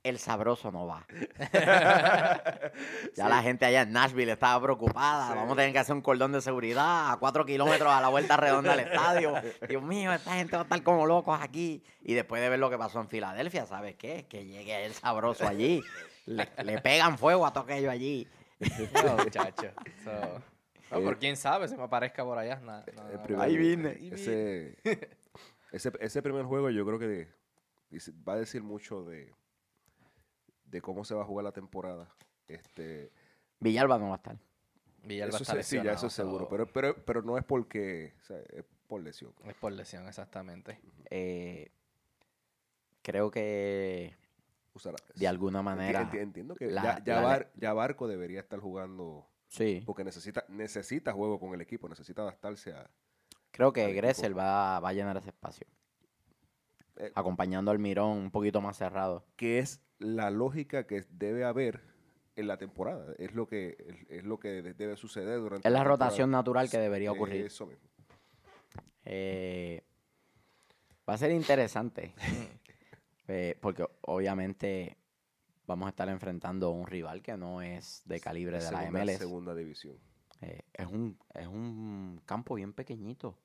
El 0.08 0.20
sabroso 0.20 0.72
no 0.72 0.88
va. 0.88 1.06
Ya 3.16 3.28
la 3.30 3.42
gente 3.42 3.66
allá 3.66 3.82
en 3.82 3.92
Nashville 3.92 4.32
estaba 4.32 4.62
preocupada. 4.62 5.34
Vamos 5.36 5.54
a 5.54 5.56
tener 5.56 5.72
que 5.74 5.80
hacer 5.80 5.96
un 5.96 6.02
cordón 6.02 6.32
de 6.32 6.42
seguridad 6.42 7.12
a 7.12 7.18
cuatro 7.18 7.46
kilómetros 7.46 7.92
a 7.92 8.00
la 8.02 8.10
vuelta 8.10 8.38
redonda 8.38 8.76
del 8.76 8.88
estadio. 8.88 9.34
Dios 9.68 9.82
mío, 9.84 10.14
esta 10.14 10.36
gente 10.36 10.56
va 10.56 10.62
a 10.62 10.64
estar 10.64 10.84
como 10.84 11.06
locos 11.06 11.38
aquí. 11.42 11.84
Y 12.04 12.14
después 12.14 12.42
de 12.42 12.50
ver 12.50 12.60
lo 12.60 12.70
que 12.70 12.78
pasó 12.78 13.00
en 13.02 13.10
Filadelfia, 13.10 13.66
¿sabes 13.66 13.96
qué? 13.96 14.26
Que 14.30 14.46
llegue 14.46 14.86
el 14.86 14.94
sabroso 14.94 15.48
allí. 15.48 15.82
Le, 16.26 16.48
le 16.64 16.80
pegan 16.82 17.18
fuego 17.18 17.46
a 17.46 17.52
todo 17.54 17.64
aquello 17.64 17.90
allí. 17.90 18.28
No, 19.04 19.18
muchacho. 19.24 19.72
So, 20.04 20.12
no, 20.92 21.02
por 21.04 21.18
quién 21.18 21.36
sabe 21.38 21.68
si 21.68 21.76
me 21.76 21.84
aparezca 21.84 22.24
por 22.24 22.38
allá. 22.38 22.62
Primer- 23.24 23.44
Ahí 23.44 23.58
vine. 23.58 23.98
Ese, 24.12 24.78
ese, 25.72 25.92
ese 26.00 26.22
primer 26.22 26.46
juego 26.46 26.70
yo 26.70 26.86
creo 26.86 27.00
que 27.00 27.28
va 28.28 28.34
a 28.34 28.38
decir 28.38 28.62
mucho 28.62 29.04
de, 29.04 29.34
de 30.68 30.82
cómo 30.82 31.04
se 31.04 31.16
va 31.16 31.24
a 31.24 31.26
jugar 31.26 31.44
la 31.44 31.52
temporada. 31.52 32.10
Este, 32.48 33.12
Villalba 33.60 33.98
no 33.98 34.10
va 34.10 34.14
a 34.14 34.18
estar. 34.18 34.38
Villalba 35.04 35.38
está 35.38 35.64
Sí, 35.64 35.82
ya 35.84 35.94
eso 35.94 36.08
es 36.08 36.14
seguro. 36.14 36.48
Pero, 36.50 36.68
pero, 36.72 36.96
pero 37.06 37.22
no 37.22 37.38
es 37.38 37.44
porque, 37.44 38.14
es 38.30 38.66
por 38.88 39.02
lesión. 39.02 39.34
Es 39.46 39.56
por 39.56 39.72
lesión, 39.72 40.08
exactamente. 40.08 40.80
Eh, 41.10 41.72
creo 43.02 43.32
que 43.32 44.16
de 45.16 45.28
alguna 45.28 45.62
manera. 45.62 46.10
Entiendo 46.14 46.56
que 46.56 46.72
ya, 46.72 47.74
Barco 47.74 48.08
debería 48.08 48.40
estar 48.40 48.60
jugando. 48.60 49.28
Sí. 49.48 49.82
Porque 49.86 50.04
necesita, 50.04 50.44
necesita 50.50 51.14
juego 51.14 51.40
con 51.40 51.54
el 51.54 51.62
equipo, 51.62 51.88
necesita 51.88 52.22
adaptarse 52.22 52.74
a. 52.74 52.90
Creo 53.52 53.74
que 53.74 53.92
Gressel 53.94 54.38
va, 54.38 54.80
va, 54.80 54.90
a 54.90 54.94
llenar 54.94 55.18
ese 55.18 55.30
espacio. 55.30 55.66
Eh, 56.98 57.12
acompañando 57.16 57.72
al 57.72 57.80
Mirón 57.80 58.18
un 58.18 58.32
poquito 58.32 58.62
más 58.62 58.78
cerrado. 58.78 59.26
Que 59.36 59.60
es 59.60 59.82
la 60.00 60.30
lógica 60.30 60.86
que 60.86 61.06
debe 61.12 61.44
haber 61.44 61.82
en 62.36 62.48
la 62.48 62.58
temporada. 62.58 63.14
Es 63.18 63.34
lo 63.34 63.48
que, 63.48 64.06
es, 64.10 64.24
lo 64.24 64.40
que 64.40 64.62
debe 64.62 64.96
suceder 64.96 65.40
durante 65.40 65.68
Es 65.68 65.74
la, 65.74 65.84
rotación 65.84 66.32
natural 66.32 66.70
que 66.70 66.78
debería 66.78 67.12
ocurrir. 67.12 67.46
Eso 67.46 67.66
mismo. 67.66 67.88
Eh, 69.06 69.84
va 71.08 71.14
a 71.14 71.18
ser 71.18 71.32
interesante. 71.32 72.14
Eh, 73.30 73.58
porque 73.60 73.86
obviamente 74.04 74.98
vamos 75.66 75.88
a 75.88 75.90
estar 75.90 76.08
enfrentando 76.08 76.68
a 76.68 76.70
un 76.70 76.88
rival 76.88 77.22
que 77.22 77.36
no 77.36 77.62
es 77.62 78.02
de 78.06 78.22
calibre 78.22 78.64
de 78.64 78.72
la 78.72 78.90
MLS. 78.90 79.18
segunda 79.18 79.54
división. 79.54 79.98
Eh, 80.40 80.62
es, 80.72 80.88
un, 80.88 81.20
es 81.34 81.46
un 81.46 82.22
campo 82.26 82.56
bien 82.56 82.72
pequeñito. 82.72 83.38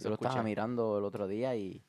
Yo 0.00 0.08
lo 0.08 0.14
estaba 0.14 0.42
mirando 0.42 0.96
el 0.96 1.04
otro 1.04 1.28
día 1.28 1.54
y 1.54 1.84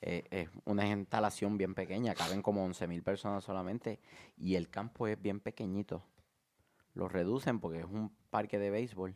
es 0.00 0.48
una 0.64 0.86
instalación 0.86 1.58
bien 1.58 1.74
pequeña. 1.74 2.14
Caben 2.14 2.42
como 2.42 2.66
11.000 2.68 3.02
personas 3.02 3.44
solamente 3.44 4.00
y 4.36 4.54
el 4.54 4.68
campo 4.68 5.06
es 5.06 5.20
bien 5.20 5.40
pequeñito. 5.40 6.02
Lo 6.94 7.08
reducen 7.08 7.60
porque 7.60 7.80
es 7.80 7.86
un 7.86 8.10
parque 8.30 8.58
de 8.58 8.70
béisbol 8.70 9.14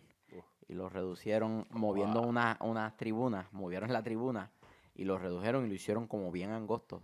y 0.71 0.75
lo 0.75 0.89
reducieron 0.89 1.67
moviendo 1.71 2.23
unas 2.23 2.57
una 2.61 2.97
tribunas, 2.97 3.53
movieron 3.53 3.93
la 3.93 4.03
tribuna 4.03 4.53
y 4.95 5.05
lo 5.05 5.19
redujeron 5.19 5.67
y 5.67 5.69
lo 5.69 5.75
hicieron 5.75 6.07
como 6.07 6.31
bien 6.31 6.51
angosto. 6.51 7.03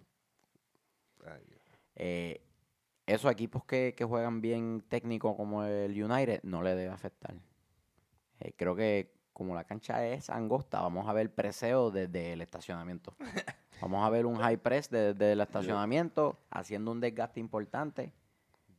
Eh, 1.97 2.40
esos 3.06 3.30
equipos 3.33 3.64
que, 3.64 3.95
juegan 4.06 4.40
bien 4.40 4.85
técnico 4.88 5.37
como 5.37 5.64
el 5.64 6.00
United 6.00 6.42
no 6.45 6.62
le 6.62 6.75
debe 6.76 6.92
afectar. 6.92 7.35
Eh, 8.40 8.52
creo 8.56 8.76
que 8.76 9.15
como 9.37 9.55
la 9.55 9.64
cancha 9.64 10.07
es 10.07 10.31
angosta, 10.31 10.81
vamos 10.81 11.07
a 11.07 11.12
ver 11.12 11.31
preseo 11.31 11.90
desde 11.90 12.33
el 12.33 12.40
estacionamiento. 12.40 13.14
Vamos 13.83 14.02
a 14.02 14.09
ver 14.09 14.25
un 14.25 14.37
high 14.37 14.57
press 14.57 14.88
desde 14.88 15.33
el 15.33 15.40
estacionamiento, 15.43 16.38
haciendo 16.49 16.90
un 16.90 16.99
desgaste 16.99 17.38
importante. 17.38 18.11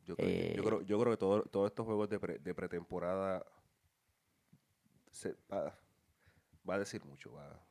Yo 0.04 0.16
creo, 0.16 0.56
yo 0.56 0.64
creo, 0.64 0.82
yo 0.82 1.00
creo 1.00 1.12
que 1.12 1.18
todos 1.52 1.68
estos 1.68 1.86
juegos 1.86 2.10
de, 2.10 2.56
pretemporada 2.56 3.46
va, 5.54 6.74
a 6.74 6.80
decir 6.80 7.06
mucho. 7.06 7.32
Va, 7.34 7.62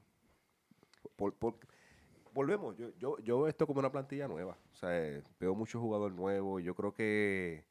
volvemos, 2.32 2.76
yo, 2.76 3.18
yo, 3.18 3.48
esto 3.48 3.66
como 3.66 3.80
una 3.80 3.90
plantilla 3.90 4.28
nueva. 4.28 4.56
O 4.74 4.76
sea, 4.76 4.96
eh, 4.96 5.24
veo 5.40 5.56
muchos 5.56 5.82
jugadores 5.82 6.16
nuevos. 6.16 6.62
Yo 6.62 6.76
creo 6.76 6.92
que, 6.92 7.64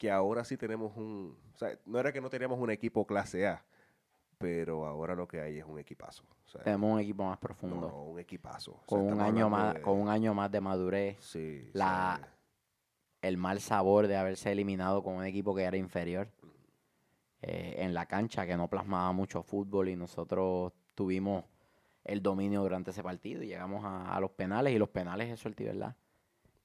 que 0.00 0.10
ahora 0.10 0.44
sí 0.44 0.56
tenemos 0.56 0.96
un... 0.96 1.36
O 1.54 1.58
sea, 1.58 1.78
no 1.84 2.00
era 2.00 2.10
que 2.10 2.22
no 2.22 2.30
teníamos 2.30 2.58
un 2.58 2.70
equipo 2.70 3.06
clase 3.06 3.46
A, 3.46 3.62
pero 4.38 4.86
ahora 4.86 5.14
lo 5.14 5.28
que 5.28 5.42
hay 5.42 5.58
es 5.58 5.64
un 5.66 5.78
equipazo. 5.78 6.24
tenemos 6.64 6.94
un 6.94 7.00
equipo 7.00 7.22
más 7.22 7.36
profundo. 7.36 7.90
No, 7.90 8.04
un 8.04 8.18
equipazo. 8.18 8.80
Con, 8.86 9.00
un 9.00 9.20
año 9.20 9.50
más, 9.50 9.78
con 9.80 10.00
un 10.00 10.08
año 10.08 10.32
más 10.32 10.50
de 10.50 10.60
madurez. 10.62 11.18
Sí, 11.20 11.68
la, 11.74 12.18
el 13.20 13.36
mal 13.36 13.60
sabor 13.60 14.06
de 14.06 14.16
haberse 14.16 14.50
eliminado 14.50 15.02
con 15.02 15.16
un 15.16 15.24
equipo 15.26 15.54
que 15.54 15.64
era 15.64 15.76
inferior. 15.76 16.28
Eh, 17.42 17.76
en 17.78 17.92
la 17.92 18.06
cancha, 18.06 18.46
que 18.46 18.56
no 18.56 18.68
plasmaba 18.68 19.12
mucho 19.12 19.42
fútbol 19.42 19.90
y 19.90 19.96
nosotros 19.96 20.72
tuvimos 20.94 21.44
el 22.04 22.22
dominio 22.22 22.62
durante 22.62 22.92
ese 22.92 23.02
partido 23.02 23.42
y 23.42 23.48
llegamos 23.48 23.82
a, 23.84 24.18
los 24.18 24.30
penales 24.30 24.72
y 24.74 24.78
los 24.78 24.88
penales 24.88 25.30
es 25.30 25.40
suerte, 25.40 25.64
¿verdad? 25.64 25.94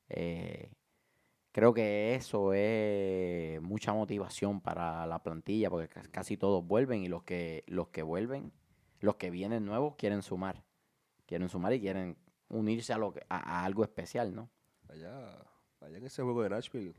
Eh, 0.08 0.72
creo 1.56 1.74
que 1.74 2.16
eso 2.16 2.52
es 2.52 3.62
mucha 3.62 3.94
motivación 3.94 4.60
para 4.60 5.08
la 5.08 5.24
plantilla 5.24 5.70
porque 5.70 5.88
casi 6.12 6.36
todos 6.36 6.68
vuelven 6.68 7.02
y 7.02 7.08
los 7.08 7.24
que, 7.24 7.64
los 7.68 7.88
que 7.88 8.04
vuelven, 8.04 8.52
los 9.00 9.16
que 9.16 9.30
vienen 9.30 9.66
nuevos 9.66 9.96
quieren 9.96 10.22
sumar, 10.22 10.66
quieren 11.26 11.48
sumar 11.48 11.72
y 11.72 11.80
quieren 11.80 12.18
unirse 12.50 12.92
a, 12.92 12.98
lo 12.98 13.14
a, 13.30 13.64
algo 13.64 13.86
especial, 13.86 14.36
¿no? 14.36 14.50
Allá, 14.90 15.18
allá 15.80 15.98
en 15.98 16.06
ese 16.06 16.24
juego 16.24 16.44
de 16.44 16.50
Nashville, 16.50 16.94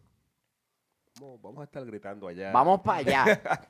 vamos, 1.20 1.42
vamos 1.42 1.60
a 1.60 1.64
estar 1.64 1.84
gritando 1.84 2.26
allá. 2.26 2.50
Vamos 2.50 2.80
para 2.80 2.98
allá. 3.00 3.42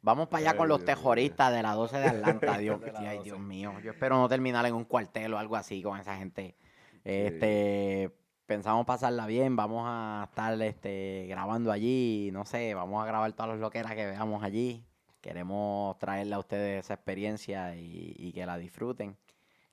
Vamos 0.00 0.28
para 0.28 0.50
allá 0.50 0.56
con 0.58 0.68
los 0.68 0.84
tejoristas 0.84 1.50
de 1.50 1.62
la 1.62 1.72
12 1.72 1.96
de 1.96 2.06
Atlanta. 2.06 2.58
Dios, 2.58 2.78
ay, 2.94 3.20
Dios 3.24 3.40
mío. 3.40 3.72
Yo 3.82 3.92
espero 3.92 4.18
no 4.18 4.28
terminar 4.28 4.66
en 4.66 4.74
un 4.74 4.84
cuartel 4.84 5.32
o 5.32 5.38
algo 5.38 5.56
así 5.56 5.82
con 5.82 5.98
esa 5.98 6.14
gente. 6.18 6.54
Este, 7.04 8.12
pensamos 8.46 8.86
pasarla 8.86 9.26
bien, 9.26 9.56
vamos 9.56 9.84
a 9.86 10.26
estar 10.28 10.60
este, 10.62 11.26
grabando 11.28 11.72
allí, 11.72 12.30
no 12.32 12.44
sé, 12.44 12.74
vamos 12.74 13.02
a 13.02 13.06
grabar 13.06 13.32
todas 13.32 13.52
las 13.52 13.60
loqueras 13.60 13.94
que 13.94 14.06
veamos 14.06 14.42
allí. 14.42 14.84
Queremos 15.20 15.98
traerle 15.98 16.34
a 16.34 16.38
ustedes 16.38 16.84
esa 16.84 16.94
experiencia 16.94 17.74
y, 17.76 18.32
que 18.34 18.44
la 18.44 18.58
disfruten. 18.58 19.16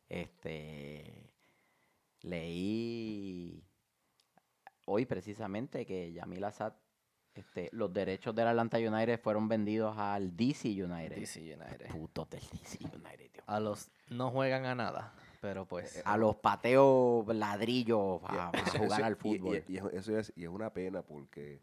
Este, 0.07 1.29
leí 2.21 3.63
hoy 4.85 5.05
precisamente 5.05 5.85
que 5.85 6.13
Yamil 6.13 6.43
Assad 6.43 6.73
este, 7.33 7.69
los 7.71 7.93
derechos 7.93 8.35
del 8.35 8.47
Atlanta 8.47 8.77
United 8.77 9.19
fueron 9.19 9.47
vendidos 9.47 9.97
al 9.97 10.35
DC 10.35 10.69
United. 10.69 11.15
DC 11.15 11.39
United. 11.41 11.87
Putos 11.89 12.29
del 12.29 12.41
DC 12.41 12.79
United, 12.93 13.41
A 13.45 13.59
los 13.59 13.89
no 14.09 14.31
juegan 14.31 14.65
a 14.65 14.75
nada, 14.75 15.13
pero 15.41 15.65
pues. 15.65 15.97
Eh, 15.97 16.03
a 16.05 16.15
los 16.15 16.37
pateos 16.37 17.27
ladrillos 17.35 18.21
a, 18.23 18.51
jugar 18.77 19.03
al 19.03 19.17
fútbol. 19.17 19.61
Y, 19.67 19.77
eso 19.77 20.17
es, 20.17 20.31
y 20.37 20.43
es 20.43 20.49
una 20.49 20.71
pena 20.71 21.01
porque 21.01 21.59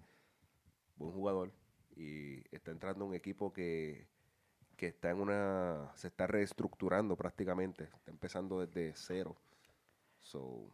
un 0.99 1.13
jugador 1.13 1.53
y 1.97 2.43
está 2.55 2.73
entrando 2.73 3.07
un 3.07 3.15
equipo 3.15 3.53
que, 3.53 4.07
que 4.77 4.89
está 4.89 5.11
en 5.11 5.21
una. 5.21 5.91
se 5.95 6.09
está 6.09 6.27
reestructurando 6.27 7.17
prácticamente. 7.17 7.85
Está 7.85 8.11
empezando 8.11 8.61
desde 8.61 8.93
cero. 8.95 9.37
So, 10.21 10.69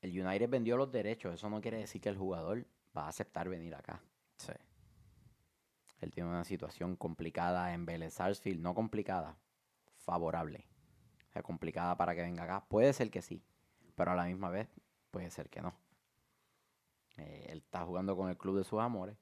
el 0.00 0.18
United 0.18 0.48
vendió 0.48 0.76
los 0.76 0.90
derechos. 0.90 1.34
Eso 1.34 1.50
no 1.50 1.60
quiere 1.60 1.78
decir 1.78 2.00
que 2.00 2.08
el 2.08 2.16
jugador 2.16 2.64
va 2.96 3.06
a 3.06 3.08
aceptar 3.08 3.48
venir 3.48 3.74
acá. 3.74 4.00
Sí. 4.36 4.52
Él 6.00 6.12
tiene 6.12 6.28
una 6.28 6.44
situación 6.44 6.94
complicada 6.94 7.74
en 7.74 7.84
Vélez 7.84 8.14
Sarsfield, 8.14 8.60
no 8.60 8.74
complicada, 8.74 9.36
favorable. 9.96 10.68
Sea, 11.36 11.42
complicada 11.42 11.94
para 11.96 12.14
que 12.14 12.22
venga 12.22 12.44
acá. 12.44 12.64
Puede 12.66 12.94
ser 12.94 13.10
que 13.10 13.20
sí, 13.20 13.42
pero 13.94 14.12
a 14.12 14.14
la 14.14 14.24
misma 14.24 14.48
vez 14.48 14.68
puede 15.10 15.30
ser 15.30 15.50
que 15.50 15.60
no. 15.60 15.74
Eh, 17.18 17.48
él 17.50 17.58
está 17.58 17.84
jugando 17.84 18.16
con 18.16 18.30
el 18.30 18.38
club 18.38 18.56
de 18.56 18.64
sus 18.64 18.80
amores 18.80 19.18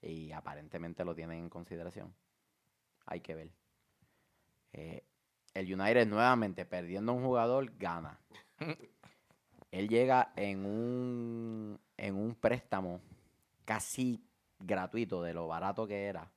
y 0.00 0.32
aparentemente 0.32 1.04
lo 1.04 1.14
tienen 1.14 1.38
en 1.38 1.48
consideración. 1.48 2.12
Hay 3.06 3.20
que 3.20 3.36
ver. 3.36 3.52
Eh, 4.72 5.04
el 5.54 5.72
United 5.72 6.08
nuevamente 6.08 6.64
perdiendo 6.64 7.12
un 7.12 7.22
jugador 7.22 7.76
gana. 7.78 8.18
Él 9.70 9.88
llega 9.88 10.32
en 10.34 10.66
un 10.66 11.80
en 11.96 12.16
un 12.16 12.34
préstamo 12.34 13.00
casi 13.64 14.24
gratuito 14.58 15.22
de 15.22 15.34
lo 15.34 15.46
barato 15.46 15.86
que 15.86 16.06
era 16.06 16.30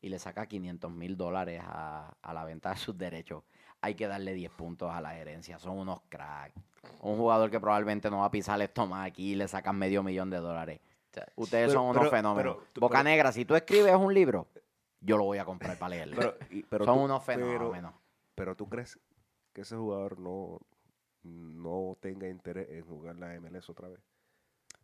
y 0.00 0.08
le 0.08 0.18
saca 0.18 0.46
500 0.46 0.90
mil 0.90 1.16
dólares 1.16 1.60
a, 1.64 2.14
la 2.32 2.44
venta 2.44 2.70
de 2.70 2.76
sus 2.76 2.96
derechos, 2.96 3.42
hay 3.80 3.94
que 3.94 4.06
darle 4.06 4.34
10 4.34 4.50
puntos 4.52 4.90
a 4.90 5.00
la 5.00 5.18
herencia. 5.18 5.58
Son 5.58 5.78
unos 5.78 6.00
cracks. 6.08 6.54
Un 7.00 7.16
jugador 7.16 7.50
que 7.50 7.60
probablemente 7.60 8.10
no 8.10 8.18
va 8.18 8.26
a 8.26 8.30
pisar 8.30 8.60
esto 8.62 8.86
más 8.86 9.06
aquí 9.06 9.32
y 9.32 9.34
le 9.34 9.48
sacan 9.48 9.76
medio 9.76 10.02
millón 10.02 10.30
de 10.30 10.38
dólares. 10.38 10.80
ustedes 11.36 11.72
son 11.72 11.86
unos 11.86 12.10
fenómenos. 12.10 12.56
Boca 12.74 13.02
Negra, 13.02 13.32
si 13.32 13.44
tú 13.44 13.54
escribes 13.54 13.94
un 13.94 14.12
libro, 14.12 14.48
yo 15.00 15.16
lo 15.16 15.24
voy 15.24 15.38
a 15.38 15.44
comprar 15.44 15.78
para 15.78 15.90
leerlo. 15.90 16.34
son 16.84 16.98
unos 16.98 17.24
fenómenos. 17.24 17.94
Pero, 18.34 18.54
tú 18.54 18.68
crees 18.68 18.98
que 19.52 19.62
ese 19.62 19.76
jugador 19.76 20.18
no, 20.20 20.60
no 21.22 21.96
tenga 22.00 22.28
interés 22.28 22.68
en 22.70 22.84
jugar 22.84 23.16
la 23.16 23.38
MLS 23.40 23.68
otra 23.68 23.88
vez. 23.88 24.00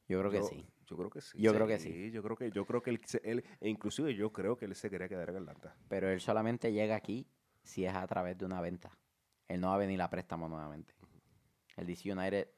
Yo 0.09 0.19
creo 0.19 0.31
que 0.31 0.43
sí. 0.43 0.67
Yo 0.87 0.97
creo 0.97 1.11
que 1.11 1.21
sí. 1.21 1.39
Yo 1.41 1.55
creo 1.55 1.67
que 1.67 1.79
sí. 1.79 2.11
Yo 2.11 2.23
creo 2.23 2.37
que, 2.37 2.51
yo 2.51 2.65
creo 2.67 2.83
que 2.83 2.91
él, 3.23 3.45
e 3.61 3.69
inclusive 3.69 4.15
yo 4.15 4.33
creo 4.33 4.57
que 4.57 4.67
él 4.67 4.75
se 4.75 4.91
quería 4.91 5.09
quedar 5.09 5.31
en 5.31 5.37
Atlanta. 5.37 5.77
Pero 5.89 6.11
él 6.11 6.21
solamente 6.21 6.73
llega 6.73 6.97
aquí 6.97 7.27
si 7.64 7.85
es 7.85 7.94
a 7.94 8.06
través 8.06 8.38
de 8.38 8.44
una 8.44 8.61
venta. 8.61 8.97
Él 9.49 9.61
no 9.61 9.68
va 9.68 9.75
a 9.75 9.78
venir 9.78 10.00
a 10.00 10.09
préstamo 10.09 10.49
nuevamente. 10.49 10.94
El 11.76 11.87
DC 11.87 12.12
United 12.12 12.49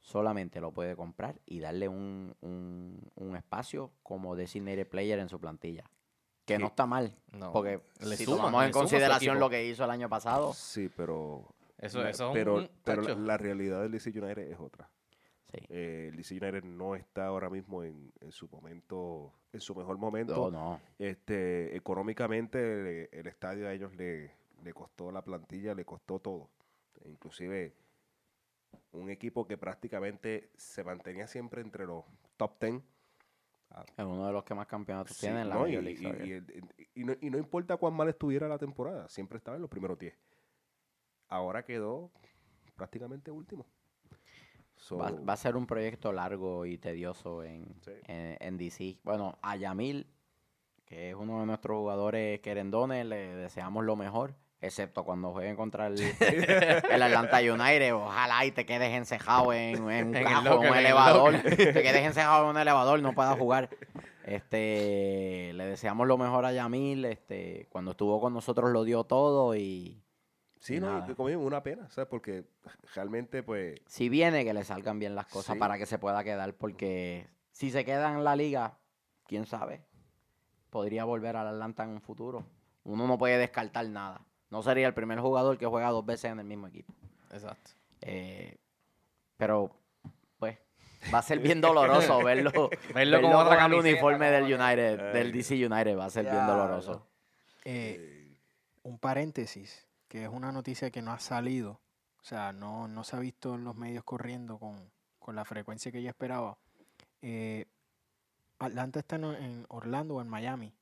solamente 0.00 0.60
lo 0.60 0.72
puede 0.72 0.96
comprar 0.96 1.40
y 1.46 1.60
darle 1.60 1.88
un, 1.88 2.34
un, 2.40 3.36
espacio 3.36 3.92
como 4.02 4.36
designated 4.36 4.88
player 4.88 5.18
en 5.18 5.28
su 5.28 5.40
plantilla. 5.40 5.90
Que 6.44 6.58
no 6.58 6.66
está 6.66 6.84
mal. 6.84 7.16
porque 7.52 7.80
si 8.16 8.26
tomamos 8.26 8.64
en 8.64 8.72
consideración 8.72 9.40
lo 9.40 9.48
que 9.48 9.66
hizo 9.66 9.84
el 9.84 9.90
año 9.90 10.08
pasado. 10.08 10.52
Sí, 10.52 10.90
pero 10.94 11.54
Eso, 11.78 12.06
eso 12.06 12.28
es 12.28 12.34
pero 12.34 12.56
un... 12.56 12.70
pero 12.84 13.02
la, 13.02 13.14
la 13.14 13.36
realidad 13.38 13.80
del 13.82 13.92
DC 13.92 14.10
United 14.10 14.50
es 14.50 14.58
otra. 14.58 14.90
Sí. 15.58 15.66
Eh, 15.68 16.08
el 16.10 16.16
DC 16.16 16.34
United 16.34 16.64
no 16.64 16.94
está 16.94 17.26
ahora 17.26 17.48
mismo 17.50 17.82
en, 17.84 18.12
en 18.20 18.32
su 18.32 18.48
momento, 18.48 19.32
en 19.52 19.60
su 19.60 19.74
mejor 19.74 19.98
momento. 19.98 20.50
no. 20.50 20.80
Este, 20.98 21.74
económicamente 21.76 23.08
el 23.18 23.26
estadio 23.26 23.68
a 23.68 23.72
ellos 23.72 23.94
le, 23.94 24.30
le 24.62 24.72
costó 24.72 25.10
la 25.12 25.22
plantilla, 25.22 25.74
le 25.74 25.84
costó 25.84 26.18
todo. 26.18 26.48
Inclusive 27.06 27.74
un 28.92 29.10
equipo 29.10 29.46
que 29.46 29.58
prácticamente 29.58 30.50
se 30.56 30.84
mantenía 30.84 31.26
siempre 31.26 31.60
entre 31.60 31.84
los 31.86 32.04
top 32.36 32.60
10. 32.60 32.82
Es 33.96 34.04
uno 34.04 34.24
de 34.26 34.32
los 34.32 34.44
que 34.44 34.54
más 34.54 34.68
campeonatos 34.68 35.16
Sí, 35.16 35.22
tiene 35.26 35.40
en 35.42 35.48
la 35.48 35.56
¿no? 35.56 35.66
y, 35.66 35.72
Major 35.72 35.82
League 35.84 36.00
y- 36.00 36.04
Soccer. 36.04 36.26
y 36.26 36.32
el- 36.32 36.74
y 36.94 37.04
no, 37.04 37.12
y 37.20 37.30
no 37.30 37.38
importa 37.38 37.76
cuán 37.76 37.94
mal 37.94 38.08
estuviera 38.08 38.46
la 38.46 38.56
temporada, 38.58 39.08
siempre 39.08 39.36
estaba 39.38 39.56
en 39.56 39.62
los 39.62 39.70
primeros 39.70 39.98
10. 39.98 40.16
Ahora 41.28 41.64
quedó 41.64 42.12
prácticamente 42.76 43.30
último. 43.32 43.66
So, 44.84 44.98
Va, 44.98 45.10
va 45.26 45.32
a 45.32 45.36
ser 45.38 45.56
un 45.56 45.66
proyecto 45.66 46.12
largo 46.12 46.66
y 46.66 46.76
tedioso 46.76 47.42
en, 47.42 47.74
Sí. 47.80 47.92
en, 48.06 48.36
en 48.38 48.58
DC. 48.58 48.98
Bueno, 49.02 49.38
a 49.40 49.56
Yamil, 49.56 50.06
que 50.84 51.08
es 51.08 51.16
uno 51.16 51.40
de 51.40 51.46
nuestros 51.46 51.78
jugadores 51.78 52.40
querendones, 52.40 53.06
le 53.06 53.34
deseamos 53.34 53.82
lo 53.82 53.96
mejor, 53.96 54.34
excepto 54.60 55.02
cuando 55.04 55.32
jueguen 55.32 55.56
contra 55.56 55.86
el, 55.86 55.98
el 56.90 57.02
Atlanta 57.02 57.38
United. 57.38 57.94
Ojalá 57.94 58.44
y 58.44 58.50
te 58.52 58.66
quedes 58.66 58.92
encejado 58.92 59.54
en, 59.54 59.76
en 59.90 60.08
un 60.08 60.16
En 60.16 60.24
cajo, 60.24 60.62
el 60.62 60.74
elevador. 60.74 61.32
te 61.42 61.72
quedes 61.82 62.04
encejado 62.06 62.44
en 62.44 62.50
un 62.50 62.58
elevador, 62.58 63.00
no 63.00 63.14
puedas 63.14 63.38
jugar. 63.38 63.70
Este, 64.26 65.52
le 65.54 65.64
deseamos 65.64 66.06
lo 66.06 66.18
mejor 66.18 66.44
a 66.44 66.52
Yamil. 66.52 67.06
Este, 67.06 67.68
cuando 67.70 67.92
estuvo 67.92 68.20
con 68.20 68.34
nosotros 68.34 68.70
lo 68.70 68.84
dio 68.84 69.04
todo 69.04 69.56
y 69.56 70.03
sí, 70.64 70.80
no, 70.80 71.06
como 71.16 71.28
digo, 71.28 71.42
una 71.42 71.62
pena, 71.62 71.88
¿sabes? 71.90 72.08
Porque 72.08 72.44
realmente, 72.94 73.42
pues, 73.42 73.80
si 73.86 74.08
viene 74.08 74.44
que 74.44 74.54
le 74.54 74.64
salgan 74.64 74.98
bien 74.98 75.14
las 75.14 75.26
cosas 75.26 75.54
Sí. 75.54 75.58
para 75.60 75.78
que 75.78 75.86
se 75.86 75.98
pueda 75.98 76.24
quedar, 76.24 76.54
porque 76.54 77.26
si 77.52 77.70
se 77.70 77.84
queda 77.84 78.10
en 78.12 78.24
la 78.24 78.34
liga, 78.36 78.78
quién 79.26 79.46
sabe, 79.46 79.84
podría 80.70 81.04
volver 81.04 81.36
al 81.36 81.48
Atlanta 81.48 81.84
en 81.84 81.90
un 81.90 82.00
futuro. 82.00 82.44
Uno 82.84 83.06
no 83.06 83.16
puede 83.18 83.38
descartar 83.38 83.86
nada. 83.88 84.20
No 84.50 84.62
sería 84.62 84.86
el 84.86 84.94
primer 84.94 85.20
jugador 85.20 85.56
que 85.58 85.66
juega 85.66 85.90
dos 85.90 86.04
veces 86.04 86.30
en 86.32 86.38
el 86.40 86.46
mismo 86.46 86.66
equipo. 86.66 86.92
Exacto. 87.32 87.70
Eh, 88.02 88.56
pero, 89.36 89.70
pues, 90.38 90.58
va 91.12 91.18
a 91.18 91.22
ser 91.22 91.38
bien 91.40 91.60
doloroso 91.60 92.18
verlo, 92.24 92.70
Verlo 92.94 93.20
como 93.22 93.38
otra 93.38 93.56
con 93.56 93.64
el 93.64 93.70
camiseta, 93.70 93.88
uniforme 93.88 94.30
del 94.30 94.42
como- 94.52 94.64
United, 94.64 95.12
del. 95.12 95.32
DC 95.32 95.54
United, 95.66 95.96
va 95.98 96.04
a 96.06 96.10
ser 96.10 96.24
bien 96.24 96.34
Diablo. 96.36 96.54
doloroso. 96.56 97.06
Eh, 97.64 98.36
un 98.82 98.98
paréntesis, 98.98 99.86
que 100.08 100.24
es 100.24 100.28
una 100.28 100.52
noticia 100.52 100.90
que 100.90 101.02
no 101.02 101.12
ha 101.12 101.18
salido, 101.18 101.80
o 102.20 102.24
sea, 102.24 102.52
no, 102.52 102.88
no 102.88 103.04
se 103.04 103.16
ha 103.16 103.20
visto 103.20 103.54
en 103.54 103.64
los 103.64 103.76
medios 103.76 104.04
corriendo 104.04 104.58
con, 104.58 104.90
con 105.18 105.36
la 105.36 105.44
frecuencia 105.44 105.92
que 105.92 106.02
yo 106.02 106.08
esperaba. 106.08 106.56
Eh, 107.22 107.66
Atlanta 108.58 109.00
está 109.00 109.16
en, 109.16 109.24
en 109.24 109.66
Orlando 109.68 110.16
o 110.16 110.20
en 110.20 110.28
Miami 110.28 110.74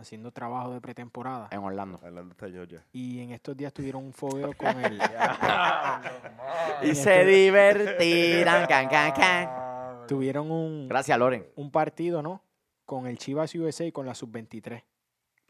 haciendo 0.00 0.32
trabajo 0.32 0.72
de 0.72 0.80
pretemporada. 0.80 1.48
En 1.50 1.60
Orlando. 1.60 2.00
hablando 2.02 2.34
de 2.34 2.50
Georgia. 2.50 2.84
Y 2.92 3.20
en 3.20 3.32
estos 3.32 3.56
días 3.56 3.72
tuvieron 3.72 4.04
un 4.04 4.12
fogueo 4.12 4.56
con 4.56 4.82
el... 4.82 5.00
Y 6.82 6.94
se 6.94 7.24
divertirán, 7.24 8.66
can, 8.66 8.88
can, 8.88 9.12
can. 9.12 10.06
tuvieron 10.06 10.50
un, 10.50 10.88
Gracias, 10.88 11.18
Loren. 11.18 11.46
un 11.56 11.70
partido, 11.70 12.22
¿no? 12.22 12.42
Con 12.86 13.06
el 13.06 13.18
Chivas 13.18 13.54
USA 13.54 13.84
y 13.84 13.92
con 13.92 14.06
la 14.06 14.14
Sub-23. 14.14 14.82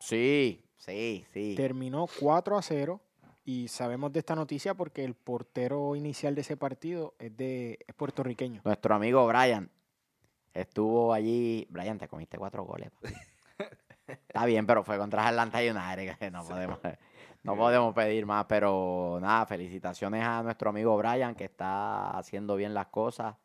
Sí, 0.00 0.64
sí, 0.78 1.24
sí. 1.32 1.54
Terminó 1.56 2.06
4 2.18 2.56
a 2.56 2.62
0 2.62 3.00
y 3.44 3.68
sabemos 3.68 4.12
de 4.12 4.20
esta 4.20 4.34
noticia 4.34 4.74
porque 4.74 5.04
el 5.04 5.14
portero 5.14 5.94
inicial 5.94 6.34
de 6.34 6.40
ese 6.40 6.56
partido 6.56 7.14
es 7.18 7.36
de 7.36 7.78
es 7.86 7.94
puertorriqueño. 7.94 8.62
Nuestro 8.64 8.94
amigo 8.94 9.26
Brian 9.26 9.70
estuvo 10.54 11.12
allí. 11.12 11.66
Brian, 11.70 11.98
te 11.98 12.08
comiste 12.08 12.38
cuatro 12.38 12.64
goles. 12.64 12.90
Está 14.06 14.44
bien, 14.46 14.66
pero 14.66 14.82
fue 14.82 14.98
contra 14.98 15.28
Atlanta 15.28 15.58
United. 15.58 16.16
que 16.18 16.30
No 16.30 16.44
podemos, 16.44 16.78
no 17.44 17.56
podemos 17.56 17.94
pedir 17.94 18.26
más, 18.26 18.46
pero 18.46 19.18
nada, 19.20 19.46
felicitaciones 19.46 20.24
a 20.24 20.42
nuestro 20.42 20.70
amigo 20.70 20.96
Brian 20.96 21.34
que 21.34 21.44
está 21.44 22.10
haciendo 22.18 22.56
bien 22.56 22.74
las 22.74 22.86
cosas. 22.86 23.36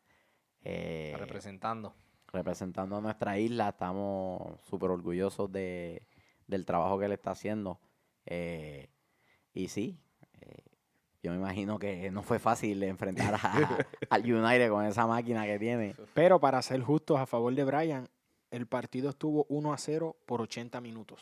eh, 0.62 1.14
representando. 1.18 1.94
representando 2.32 2.96
a 2.96 3.00
nuestra 3.00 3.38
isla. 3.38 3.68
Estamos 3.68 4.60
súper 4.64 4.90
orgullosos 4.90 5.52
de, 5.52 6.02
del 6.46 6.64
trabajo 6.64 6.98
que 6.98 7.06
él 7.06 7.12
está 7.12 7.30
haciendo. 7.32 7.78
Eh, 8.26 8.88
y 9.54 9.68
sí, 9.68 9.98
eh, 10.40 10.62
yo 11.22 11.30
me 11.32 11.38
imagino 11.38 11.78
que 11.78 12.10
no 12.10 12.22
fue 12.22 12.38
fácil 12.38 12.82
enfrentar 12.82 13.34
a- 13.34 13.38
al 14.10 14.22
United 14.32 14.70
con 14.70 14.84
esa 14.84 15.06
máquina 15.06 15.44
que 15.46 15.58
tiene. 15.58 15.94
Pero 16.14 16.38
para 16.40 16.60
ser 16.62 16.80
justos 16.82 17.18
a 17.18 17.26
favor 17.26 17.54
de 17.54 17.64
Brian, 17.64 18.08
el 18.50 18.66
partido 18.66 19.10
estuvo 19.10 19.44
1 19.48 19.72
a 19.72 19.78
0 19.78 20.16
por 20.26 20.40
80 20.40 20.80
minutos. 20.80 21.20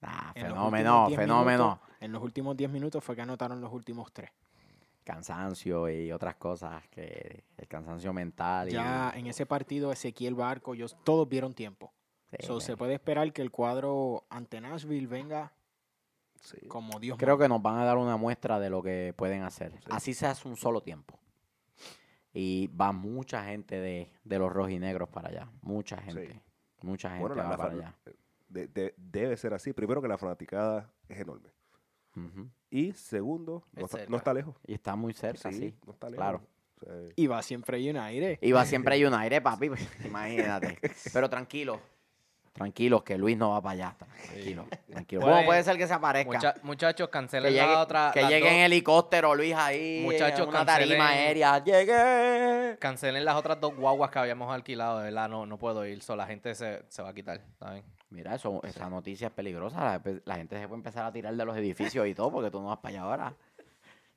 Ah, 0.00 0.32
En 0.34 0.44
los 0.48 0.52
fenómeno, 0.52 0.90
últimos 1.04 1.08
10 1.08 1.20
fenómeno. 1.20 1.64
minutos- 1.64 1.88
en 2.00 2.12
los 2.12 2.22
últimos 2.22 2.56
10 2.56 2.70
minutos 2.70 3.04
fue 3.04 3.14
que 3.14 3.22
anotaron 3.22 3.60
los 3.60 3.72
últimos 3.72 4.12
3. 4.12 4.30
Cansancio 5.04 5.88
y 5.90 6.12
otras 6.12 6.36
cosas, 6.36 6.86
que 6.88 7.44
el 7.56 7.66
cansancio 7.68 8.12
mental. 8.12 8.68
y- 8.68 8.72
Ya 8.72 9.12
en 9.16 9.26
ese 9.26 9.46
partido 9.46 9.90
Ezequiel 9.92 10.34
Barco, 10.34 10.74
ellos 10.74 10.96
todos 11.04 11.28
vieron 11.28 11.54
tiempo. 11.54 11.92
Sí, 12.40 12.46
So, 12.46 12.60
se 12.60 12.76
puede 12.76 12.94
esperar 12.94 13.32
que 13.32 13.42
el 13.42 13.50
cuadro 13.50 14.24
ante 14.30 14.60
Nashville 14.60 15.06
venga 15.06 15.52
Sí. 16.40 16.56
como 16.66 16.98
Dios 16.98 17.16
Creo 17.18 17.34
manda. 17.34 17.44
que 17.44 17.48
nos 17.50 17.62
van 17.62 17.78
a 17.78 17.84
dar 17.84 17.98
una 17.98 18.16
muestra 18.16 18.58
de 18.58 18.68
lo 18.70 18.82
que 18.82 19.14
pueden 19.16 19.42
hacer. 19.42 19.72
Sí. 19.72 19.78
Así 19.90 20.14
se 20.14 20.26
hace 20.26 20.48
un 20.48 20.56
solo 20.56 20.82
tiempo. 20.82 21.18
Y 22.34 22.68
va 22.68 22.92
mucha 22.92 23.44
gente 23.44 23.78
de, 23.80 24.10
de 24.24 24.38
los 24.38 24.52
rojinegros 24.52 25.08
para 25.10 25.28
allá. 25.28 25.48
Mucha 25.60 25.98
gente. 25.98 26.40
Mucha 26.80 27.10
gente 27.10 27.20
Bueno, 27.20 27.34
la- 27.36 27.42
va 27.44 27.50
la 27.50 27.56
para 27.56 27.72
allá. 27.74 27.94
de- 28.48 28.66
de- 28.68 28.94
debe 28.96 29.36
ser 29.36 29.54
así. 29.54 29.72
Primero 29.72 30.00
que 30.02 30.08
la 30.08 30.18
fanaticada 30.18 30.90
es 31.08 31.20
enorme. 31.20 31.50
Y 32.70 32.92
segundo, 32.92 33.64
no, 33.72 33.80
Es 33.80 33.84
está, 33.84 33.98
cerca. 33.98 34.10
no 34.10 34.16
está 34.16 34.34
lejos. 34.34 34.56
Y 34.66 34.74
está 34.74 34.96
muy 34.96 35.12
cerca, 35.14 35.50
sí. 35.50 35.58
Sí, 35.58 35.74
no 35.86 35.92
está 35.92 36.08
lejos. 36.10 36.18
claro. 36.24 36.42
Y 37.14 37.26
va 37.28 37.40
siempre 37.42 37.78
United. 37.78 38.38
Y 38.42 38.50
va 38.52 38.64
siempre 38.64 38.96
a 39.02 39.08
United, 39.08 39.42
papi. 39.42 39.68
pues, 39.68 39.88
Imagínate. 40.04 40.78
Pero 41.12 41.30
tranquilo. 41.30 41.80
Tranquilos, 42.52 43.02
que 43.02 43.16
Luis 43.16 43.36
no 43.38 43.50
va 43.50 43.62
para 43.62 43.72
allá. 43.72 43.96
Tranquilo. 43.98 44.66
tranquilo. 44.90 45.22
Puede- 45.22 45.34
¿Cómo 45.34 45.46
puede 45.46 45.62
ser 45.64 45.78
que 45.78 45.86
se 45.86 45.94
aparezca? 45.94 46.32
Mucha- 46.32 46.54
muchachos, 46.62 47.08
que 47.08 47.12
cancelen 47.12 47.52
llegue, 47.52 47.66
la 47.66 47.80
otra. 47.80 48.10
que 48.12 48.22
llegue 48.26 48.48
en 48.48 48.60
helicóptero, 48.64 49.34
Luis, 49.34 49.54
ahí. 49.54 50.02
Muchachos, 50.04 50.40
en 50.42 50.48
una 50.50 50.64
tarima 50.66 50.96
cancelen- 50.96 51.16
aérea. 51.18 51.64
Llegué. 51.64 52.76
Cancelen 52.78 53.24
las 53.24 53.36
otras 53.36 53.58
dos 53.60 53.74
guaguas 53.74 54.10
que 54.10 54.18
habíamos 54.18 54.52
alquilado, 54.52 54.98
de 54.98 55.04
verdad, 55.06 55.28
no, 55.30 55.46
no 55.46 55.58
puedo 55.58 55.86
ir, 55.86 56.02
so, 56.02 56.14
la 56.14 56.26
gente 56.26 56.54
se, 56.54 56.82
se 56.88 57.02
va 57.02 57.08
a 57.10 57.14
quitar, 57.14 57.40
¿saben? 57.58 57.84
Mira, 58.10 58.34
eso, 58.34 58.60
esa 58.64 58.90
noticia 58.90 59.28
es 59.28 59.32
peligrosa. 59.32 59.80
La, 59.82 60.02
la 60.26 60.34
gente 60.36 60.58
se 60.60 60.68
puede 60.68 60.80
empezar 60.80 61.06
a 61.06 61.12
tirar 61.12 61.34
de 61.34 61.44
los 61.46 61.56
edificios 61.56 62.06
y 62.06 62.14
todo 62.14 62.30
porque 62.30 62.50
tú 62.50 62.60
no 62.60 62.66
vas 62.68 62.78
para 62.78 62.90
allá 62.90 63.02
ahora. 63.02 63.34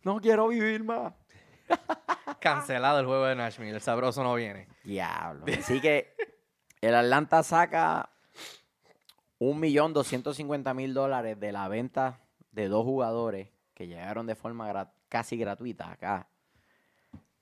No 0.03 0.19
quiero 0.19 0.49
vivir 0.49 0.83
más. 0.83 1.13
Cancelado 2.39 2.99
el 2.99 3.05
juego 3.05 3.25
de 3.25 3.35
Nashville, 3.35 3.71
el 3.71 3.81
sabroso 3.81 4.23
no 4.23 4.35
viene. 4.35 4.67
Diablo. 4.83 5.45
Así 5.57 5.79
que 5.79 6.13
el 6.81 6.93
Atlanta 6.93 7.41
saca 7.43 8.09
un 9.39 9.59
millón 9.59 9.93
doscientos 9.93 10.37
cincuenta 10.37 10.73
mil 10.73 10.93
dólares 10.93 11.39
de 11.39 11.51
la 11.51 11.67
venta 11.67 12.21
de 12.51 12.67
dos 12.67 12.83
jugadores 12.83 13.49
que 13.73 13.87
llegaron 13.87 14.25
de 14.25 14.35
forma 14.35 14.91
casi 15.09 15.37
gratuita 15.37 15.91
acá. 15.91 16.27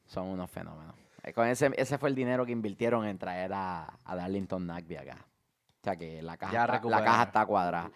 Son 0.06 0.27
unos 0.27 0.49
fenómenos. 0.49 0.95
Eh, 1.23 1.34
Con 1.34 1.47
ese, 1.47 1.71
ese 1.77 1.97
fue 1.97 2.10
el 2.10 2.15
dinero 2.15 2.45
que 2.45 2.51
invirtieron 2.51 3.06
en 3.06 3.17
traer 3.17 3.53
a, 3.53 3.99
a 4.03 4.15
Darlington 4.15 4.65
Nagby 4.67 4.97
acá. 4.97 5.25
O 5.82 5.84
sea 5.84 5.95
que 5.95 6.21
la 6.21 6.38
caja, 6.38 6.65
está, 6.65 6.89
la 6.89 7.03
caja 7.03 7.23
está 7.23 7.45
cuadrada. 7.45 7.91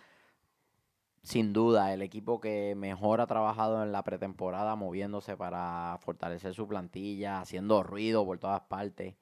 Sin 1.24 1.52
duda, 1.52 1.94
el 1.94 2.02
equipo 2.02 2.40
que 2.40 2.74
mejor 2.76 3.20
ha 3.20 3.28
trabajado 3.28 3.84
en 3.84 3.92
la 3.92 4.04
pretemporada, 4.04 4.76
moviéndose 4.76 5.36
para 5.36 5.98
fortalecer 6.00 6.54
su 6.54 6.68
plantilla, 6.68 7.42
haciendo 7.42 7.84
ruido 7.84 8.26
por 8.26 8.40
todas 8.40 8.62
partes, 8.62 9.16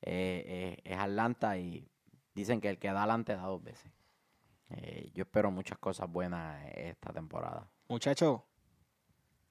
eh, 0.00 0.44
eh, 0.46 0.80
es 0.84 0.98
Atlanta 0.98 1.58
y 1.58 1.86
dicen 2.34 2.60
que 2.62 2.70
el 2.70 2.78
que 2.78 2.88
da 2.88 3.00
adelante 3.00 3.36
da 3.36 3.42
dos 3.42 3.62
veces. 3.62 3.92
Eh, 4.70 5.10
yo 5.14 5.22
espero 5.22 5.50
muchas 5.50 5.78
cosas 5.78 6.10
buenas 6.10 6.64
esta 6.74 7.12
temporada. 7.12 7.68
Muchachos, 7.88 8.42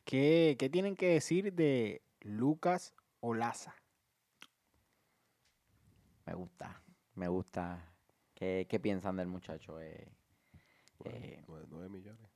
¿qué, 0.04 0.56
¿qué 0.58 0.69
tienen 0.69 0.95
que 0.95 1.10
decir 1.10 1.54
de 1.54 2.02
Lucas 2.21 2.93
Olaza? 3.19 3.76
Me 6.26 6.34
gusta, 6.34 6.82
me 7.15 7.28
gusta. 7.28 7.93
¿Qué, 8.34 8.65
qué 8.69 8.80
piensan 8.80 9.17
del 9.17 9.28
muchacho? 9.28 9.80
Eh, 9.80 10.12
eh, 11.06 11.43
nueve, 11.47 11.67
nueve 11.69 11.89
millones. 11.89 12.34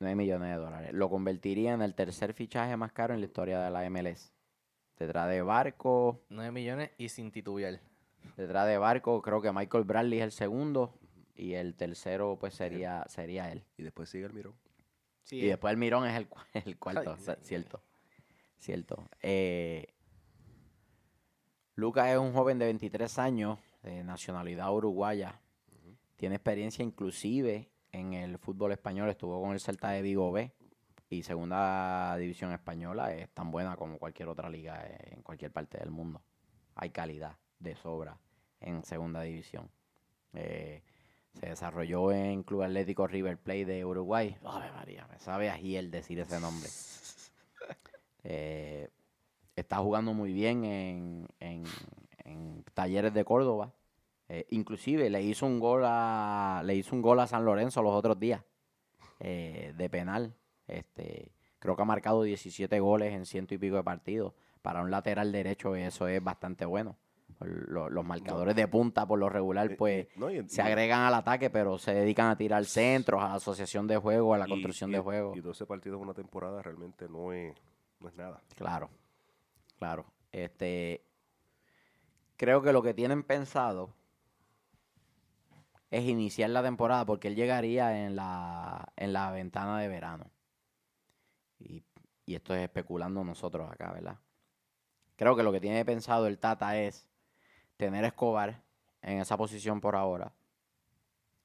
9 0.00 0.14
millones 0.14 0.50
de 0.50 0.56
dólares. 0.56 0.92
Lo 0.92 1.10
convertiría 1.10 1.72
en 1.72 1.82
el 1.82 1.94
tercer 1.94 2.32
fichaje 2.32 2.76
más 2.76 2.92
caro 2.92 3.14
en 3.14 3.20
la 3.20 3.26
historia 3.26 3.60
de 3.60 3.70
la 3.70 3.88
MLS. 3.90 4.32
Detrás 4.96 5.28
de 5.28 5.42
Barco, 5.42 6.20
9 6.28 6.52
millones 6.52 6.90
y 6.98 7.08
sin 7.08 7.30
titubear. 7.30 7.80
detrás 8.36 8.66
de 8.66 8.78
Barco, 8.78 9.20
creo 9.22 9.40
que 9.40 9.52
Michael 9.52 9.84
Bradley 9.84 10.18
es 10.20 10.24
el 10.24 10.32
segundo 10.32 10.94
y 11.38 11.54
el 11.54 11.74
tercero 11.74 12.36
pues 12.38 12.54
sería, 12.54 13.04
sería 13.08 13.50
él. 13.50 13.64
Y 13.76 13.84
después 13.84 14.10
sigue 14.10 14.26
el 14.26 14.32
mirón. 14.32 14.54
y 15.30 15.46
después 15.46 15.70
el 15.70 15.78
Mirón 15.78 16.06
es 16.06 16.16
el, 16.16 16.28
el 16.64 16.78
cuarto, 16.78 17.16
cierto. 17.40 17.82
Cierto. 18.58 19.08
Eh, 19.22 19.94
Lucas 21.76 22.08
es 22.08 22.18
un 22.18 22.32
joven 22.32 22.58
de 22.58 22.64
23 22.66 23.18
años, 23.18 23.58
de 23.82 24.02
nacionalidad 24.02 24.74
uruguaya. 24.74 25.40
Tiene 26.16 26.34
experiencia 26.34 26.84
inclusive 26.84 27.70
en 27.92 28.14
el 28.14 28.38
fútbol 28.38 28.72
español. 28.72 29.08
Estuvo 29.08 29.40
con 29.40 29.52
el 29.52 29.60
Celta 29.60 29.90
de 29.90 30.02
Vigo 30.02 30.32
B 30.32 30.52
y 31.08 31.22
segunda 31.22 32.16
división 32.16 32.52
española 32.52 33.14
es 33.14 33.30
tan 33.30 33.52
buena 33.52 33.76
como 33.76 33.98
cualquier 33.98 34.28
otra 34.28 34.50
liga 34.50 34.84
en 35.04 35.22
cualquier 35.22 35.52
parte 35.52 35.78
del 35.78 35.92
mundo. 35.92 36.20
Hay 36.74 36.90
calidad 36.90 37.36
de 37.60 37.76
sobra 37.76 38.18
en 38.60 38.82
segunda 38.82 39.22
división. 39.22 39.70
Eh, 40.32 40.82
se 41.34 41.46
desarrolló 41.46 42.12
en 42.12 42.42
Club 42.42 42.62
Atlético 42.62 43.06
River 43.06 43.38
Plate 43.38 43.64
de 43.64 43.84
Uruguay. 43.84 44.36
Ave 44.44 44.72
María, 44.72 45.06
me 45.08 45.18
sabe 45.18 45.50
a 45.50 45.56
decir 45.56 46.20
ese 46.20 46.40
nombre. 46.40 46.68
Eh, 48.24 48.90
está 49.56 49.78
jugando 49.78 50.12
muy 50.12 50.32
bien 50.32 50.64
en, 50.64 51.28
en, 51.40 52.64
Talleres 52.74 53.14
de 53.14 53.24
Córdoba. 53.24 53.72
Eh, 54.28 54.46
inclusive 54.50 55.08
le 55.08 55.22
hizo 55.22 55.46
un 55.46 55.58
gol 55.58 55.82
a 55.84 56.60
le 56.64 56.74
hizo 56.74 56.94
un 56.94 57.00
gol 57.00 57.20
a 57.20 57.26
San 57.26 57.44
Lorenzo 57.44 57.80
los 57.82 57.94
otros 57.94 58.18
días 58.18 58.42
de 59.20 59.88
penal. 59.90 60.34
Este, 60.66 61.32
creo 61.58 61.74
que 61.74 61.82
ha 61.82 61.86
marcado 61.86 62.22
17 62.22 62.78
goles 62.80 63.14
en 63.14 63.24
ciento 63.24 63.54
y 63.54 63.58
pico 63.58 63.76
de 63.76 63.84
partidos. 63.84 64.34
Para 64.62 64.82
un 64.82 64.90
lateral 64.90 65.32
derecho 65.32 65.74
eso 65.76 66.08
es 66.08 66.22
bastante 66.22 66.64
bueno. 66.64 66.96
Los, 67.40 68.04
marcadores 68.04 68.56
de 68.56 68.66
punta 68.66 69.06
por 69.06 69.18
lo 69.18 69.28
regular 69.28 69.76
pues 69.76 70.08
se 70.48 70.60
agregan 70.60 71.02
al 71.02 71.14
ataque 71.14 71.50
pero 71.50 71.78
se 71.78 71.94
dedican 71.94 72.30
a 72.30 72.36
tirar 72.36 72.64
centros, 72.64 73.22
a 73.22 73.28
la 73.28 73.34
asociación 73.34 73.86
de 73.86 73.96
juego, 73.96 74.34
a 74.34 74.38
la 74.38 74.46
construcción 74.46 74.90
de 74.90 74.98
juego. 74.98 75.36
Y 75.36 75.40
12 75.40 75.64
partidos 75.66 75.98
en 75.98 76.02
una 76.02 76.14
temporada 76.14 76.60
realmente 76.62 77.08
no 77.08 77.32
es, 77.32 77.54
no 78.00 78.08
es 78.08 78.16
nada. 78.16 78.42
Claro, 78.56 78.90
claro. 79.78 80.06
Este, 80.32 81.04
creo 82.36 82.60
que 82.60 82.72
lo 82.72 82.82
que 82.82 82.92
tienen 82.92 83.22
pensado 83.22 83.94
es 85.90 86.04
iniciar 86.04 86.50
la 86.50 86.62
temporada 86.62 87.06
porque 87.06 87.28
él 87.28 87.36
llegaría 87.36 88.04
en 88.04 88.16
la, 88.16 88.92
en 88.96 89.12
la 89.12 89.30
ventana 89.30 89.78
de 89.78 89.88
verano. 89.88 90.30
Y, 91.60 91.84
y 92.26 92.34
esto 92.34 92.54
es 92.54 92.62
especulando 92.62 93.22
nosotros 93.22 93.70
acá, 93.70 93.92
¿verdad? 93.92 94.18
Creo 95.16 95.34
que 95.34 95.42
lo 95.42 95.50
que 95.50 95.60
tiene 95.60 95.84
pensado 95.84 96.26
el 96.26 96.38
Tata 96.38 96.78
es 96.78 97.08
tener 97.78 98.04
Escobar 98.04 98.62
en 99.00 99.20
esa 99.20 99.38
posición 99.38 99.80
por 99.80 99.96
ahora. 99.96 100.34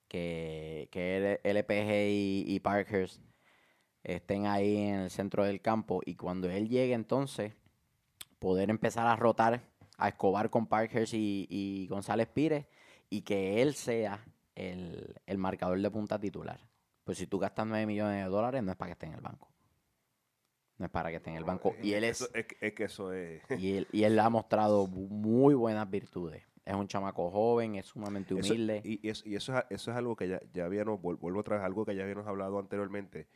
Que, 0.10 0.90
que 0.92 1.40
LPG 1.44 2.10
y, 2.12 2.44
y 2.48 2.60
Parkhurst 2.60 3.22
estén 4.04 4.46
ahí 4.46 4.78
en 4.78 4.96
el 4.96 5.10
centro 5.10 5.46
del 5.46 5.62
campo. 5.62 6.02
Y 6.06 6.16
cuando 6.16 6.50
él 6.50 6.68
llegue 6.68 6.94
entonces, 6.94 7.54
poder 8.40 8.70
empezar 8.70 9.08
a 9.08 9.16
rotar 9.16 9.62
a 9.98 10.10
Escobar 10.10 10.50
con 10.50 10.68
Parkhurst 10.68 11.14
y, 11.16 11.88
González 11.90 12.28
Pires 12.28 12.66
y 13.10 13.22
que 13.22 13.62
él 13.62 13.74
sea 13.76 14.26
el, 14.56 15.16
el, 15.26 15.38
marcador 15.38 15.80
de 15.80 15.90
punta 15.90 16.20
titular. 16.20 16.60
Pues 17.04 17.18
si 17.18 17.28
tú 17.28 17.40
gastas 17.40 17.66
9 17.68 17.86
millones 17.86 18.24
de 18.24 18.30
dólares, 18.30 18.64
no 18.64 18.72
es 18.72 18.78
para 18.78 18.90
que 18.90 18.94
esté 18.94 19.06
en 19.06 19.14
el 19.14 19.22
banco. 19.22 19.53
No 20.78 20.86
es 20.86 20.92
para 20.92 21.10
que 21.10 21.18
esté 21.18 21.30
en 21.30 21.38
el 21.38 21.44
banco. 21.44 21.76
y 21.82 21.94
él 21.94 22.04
es, 22.04 22.30
es, 22.34 22.74
que 22.74 22.84
eso 22.84 23.14
es. 23.14 23.42
Y 23.60 23.78
él, 23.78 23.88
y 23.92 24.04
él 24.04 24.18
ha 24.20 24.30
mostrado 24.30 24.88
muy 24.88 25.54
buenas 25.54 25.90
virtudes. 25.90 26.44
Es 26.66 26.74
un 26.74 26.88
chamaco 26.88 27.30
joven, 27.30 27.76
es 27.76 27.88
sumamente 27.88 28.34
humilde. 28.34 28.82
y, 28.84 29.08
eso, 29.08 29.28
y 29.28 29.36
eso, 29.36 29.58
es, 29.58 29.66
eso 29.70 29.92
es 29.92 29.98
algo 29.98 30.16
que 30.16 30.30
ya, 30.30 30.42
ya 30.54 30.66
habíamos, 30.66 31.02
vuelvo 31.02 31.42
atrás, 31.42 31.62
algo 31.64 31.86
que 31.86 31.96
ya 31.96 32.04
habíamos 32.04 32.26
hablado 32.26 32.58
anteriormente. 32.58 33.28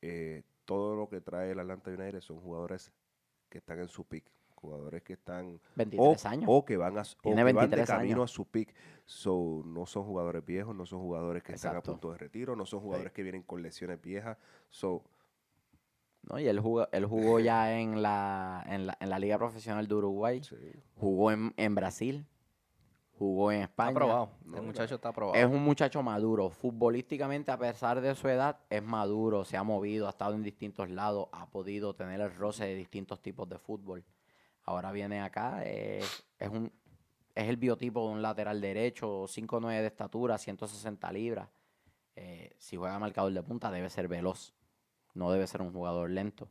Eh, 0.00 0.42
todo 0.64 0.96
lo 0.96 1.08
que 1.08 1.20
trae 1.20 1.52
el 1.52 1.60
Atlanta 1.60 1.90
United 1.90 2.20
son 2.20 2.40
jugadores 2.40 2.92
que 3.48 3.58
están 3.58 3.80
en 3.80 3.88
su 3.88 4.04
pick. 4.04 4.24
Jugadores 4.54 5.02
que 5.02 5.12
están. 5.12 5.60
23 5.76 6.24
o, 6.24 6.28
años. 6.28 6.44
O 6.48 6.64
que 6.64 6.76
van, 6.76 6.98
a, 6.98 7.02
o 7.02 7.34
que 7.34 7.52
van 7.52 7.70
de 7.70 7.84
camino 7.84 8.22
a 8.22 8.28
su 8.28 8.46
pick. 8.46 8.74
So, 9.04 9.62
no 9.64 9.86
son 9.86 10.04
jugadores 10.04 10.44
viejos, 10.44 10.74
no 10.74 10.86
son 10.86 11.00
jugadores 11.00 11.42
que 11.42 11.52
están 11.52 11.76
a 11.76 11.82
punto 11.82 12.10
de 12.12 12.18
retiro, 12.18 12.56
no 12.56 12.66
son 12.66 12.80
jugadores 12.80 13.12
que 13.12 13.22
vienen 13.22 13.42
con 13.42 13.62
lesiones 13.62 14.00
viejas. 14.00 14.38
So, 14.70 15.04
¿no? 16.26 16.38
Y 16.38 16.48
él 16.48 16.60
jugó, 16.60 16.88
él 16.92 17.06
jugó 17.06 17.40
ya 17.40 17.78
en 17.78 18.02
la, 18.02 18.64
en 18.68 18.86
la, 18.86 18.96
en 19.00 19.10
la 19.10 19.18
Liga 19.18 19.38
Profesional 19.38 19.86
de 19.86 19.94
Uruguay, 19.94 20.40
jugó 20.96 21.30
en, 21.30 21.54
en, 21.56 21.74
Brasil, 21.74 22.26
jugó 23.18 23.52
en 23.52 23.62
España. 23.62 23.90
Está 23.90 24.04
aprobado, 24.04 24.30
el 24.54 24.62
muchacho 24.62 24.94
está 24.96 25.08
aprobado. 25.10 25.38
Es 25.38 25.46
un 25.46 25.62
muchacho 25.62 26.02
maduro, 26.02 26.50
futbolísticamente 26.50 27.50
a 27.50 27.58
pesar 27.58 28.00
de 28.00 28.14
su 28.14 28.28
edad, 28.28 28.58
es 28.70 28.82
maduro, 28.82 29.44
se 29.44 29.56
ha 29.56 29.62
movido, 29.62 30.06
ha 30.06 30.10
estado 30.10 30.34
en 30.34 30.42
distintos 30.42 30.90
lados, 30.90 31.28
ha 31.32 31.46
podido 31.46 31.94
tener 31.94 32.20
el 32.20 32.34
roce 32.34 32.64
de 32.64 32.74
distintos 32.74 33.20
tipos 33.20 33.48
de 33.48 33.58
fútbol. 33.58 34.04
Ahora 34.64 34.90
viene 34.90 35.20
acá, 35.20 35.64
es, 35.64 36.24
es 36.38 36.48
un, 36.48 36.72
es 37.36 37.48
el 37.48 37.56
biotipo 37.56 38.08
de 38.08 38.14
un 38.14 38.22
lateral 38.22 38.60
derecho, 38.60 39.24
5'9 39.24 39.80
de 39.80 39.86
estatura, 39.86 40.38
160 40.38 41.12
libras. 41.12 41.48
Eh, 42.16 42.56
si 42.58 42.76
juega 42.76 42.98
marcador 42.98 43.32
de 43.32 43.42
punta 43.42 43.70
debe 43.70 43.90
ser 43.90 44.08
veloz 44.08 44.55
no 45.16 45.30
debe 45.32 45.46
ser 45.46 45.62
un 45.62 45.72
jugador 45.72 46.10
lento. 46.10 46.48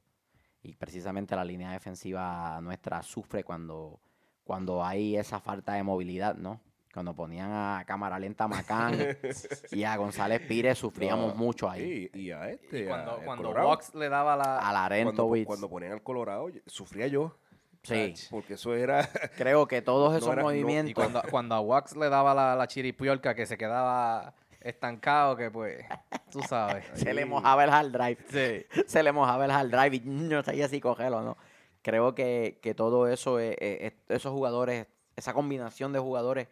Y 0.62 0.76
precisamente 0.76 1.36
la 1.36 1.46
línea 1.46 1.72
defensiva 1.72 2.60
nuestra 2.62 3.04
sufre 3.04 3.44
cuando, 3.44 4.00
cuando 4.44 4.84
hay 4.84 5.16
esa 5.16 5.40
falta 5.40 5.74
de 5.74 5.84
movilidad, 5.84 6.36
¿no? 6.36 6.60
Cuando 6.92 7.14
ponían 7.14 7.52
a 7.52 7.84
cámara 7.86 8.18
lenta 8.18 8.46
a 8.46 8.48
Macán 8.48 8.98
y 9.72 9.84
a 9.84 9.96
González 9.98 10.42
Pires 10.48 10.78
sufríamos 10.78 11.36
mucho 11.36 11.70
ahí. 11.70 12.10
Y, 12.14 12.32
a 12.32 12.50
este. 12.50 12.88
cuando, 12.88 13.20
cuando 13.24 13.54
Box 13.54 13.94
le 13.96 14.10
daba 14.10 14.36
la. 14.38 14.58
A 14.58 14.72
la 14.72 15.04
cuando, 15.04 15.28
cuando 15.46 15.70
ponían 15.70 15.92
al 15.92 16.02
Colorado, 16.02 16.48
sufría 16.66 17.08
yo. 17.08 17.38
Sí. 17.84 18.14
Porque 18.32 18.54
eso 18.54 18.74
era. 18.74 19.08
Creo 19.38 19.68
que 19.68 19.82
todos 19.82 20.16
esos 20.18 20.36
movimientos. 20.38 20.92
y 20.92 20.94
cuando, 20.94 21.22
cuando 21.30 21.56
a 21.56 21.60
Wax 21.60 21.96
le 21.98 22.10
daba 22.10 22.34
la, 22.34 22.56
la 22.56 22.68
chiripiolca 22.68 23.36
que 23.36 23.46
se 23.46 23.58
quedaba 23.58 24.34
estancado 24.66 25.38
que 25.38 25.52
pues, 25.52 25.86
tú 26.32 26.42
sabes. 26.42 26.86
se 26.96 27.14
le 27.14 27.26
mojaba 27.26 27.64
el 27.64 27.70
hard 27.70 27.92
drive. 27.92 28.18
Sí. 28.30 28.82
Se 28.88 29.04
le 29.04 29.12
mojaba 29.12 29.46
el 29.46 29.52
hard 29.52 29.70
drive 29.70 29.96
y 29.98 30.00
no 30.02 30.44
sabía 30.44 30.68
si 30.68 30.82
cogerlo 30.82 31.22
no. 31.22 31.38
Creo 31.82 32.16
que, 32.16 32.74
todo 32.76 33.08
eso, 33.08 33.40
esos 33.40 34.32
jugadores, 34.32 34.88
esa 35.16 35.34
combinación 35.34 35.94
de 35.94 36.00
jugadores, 36.00 36.48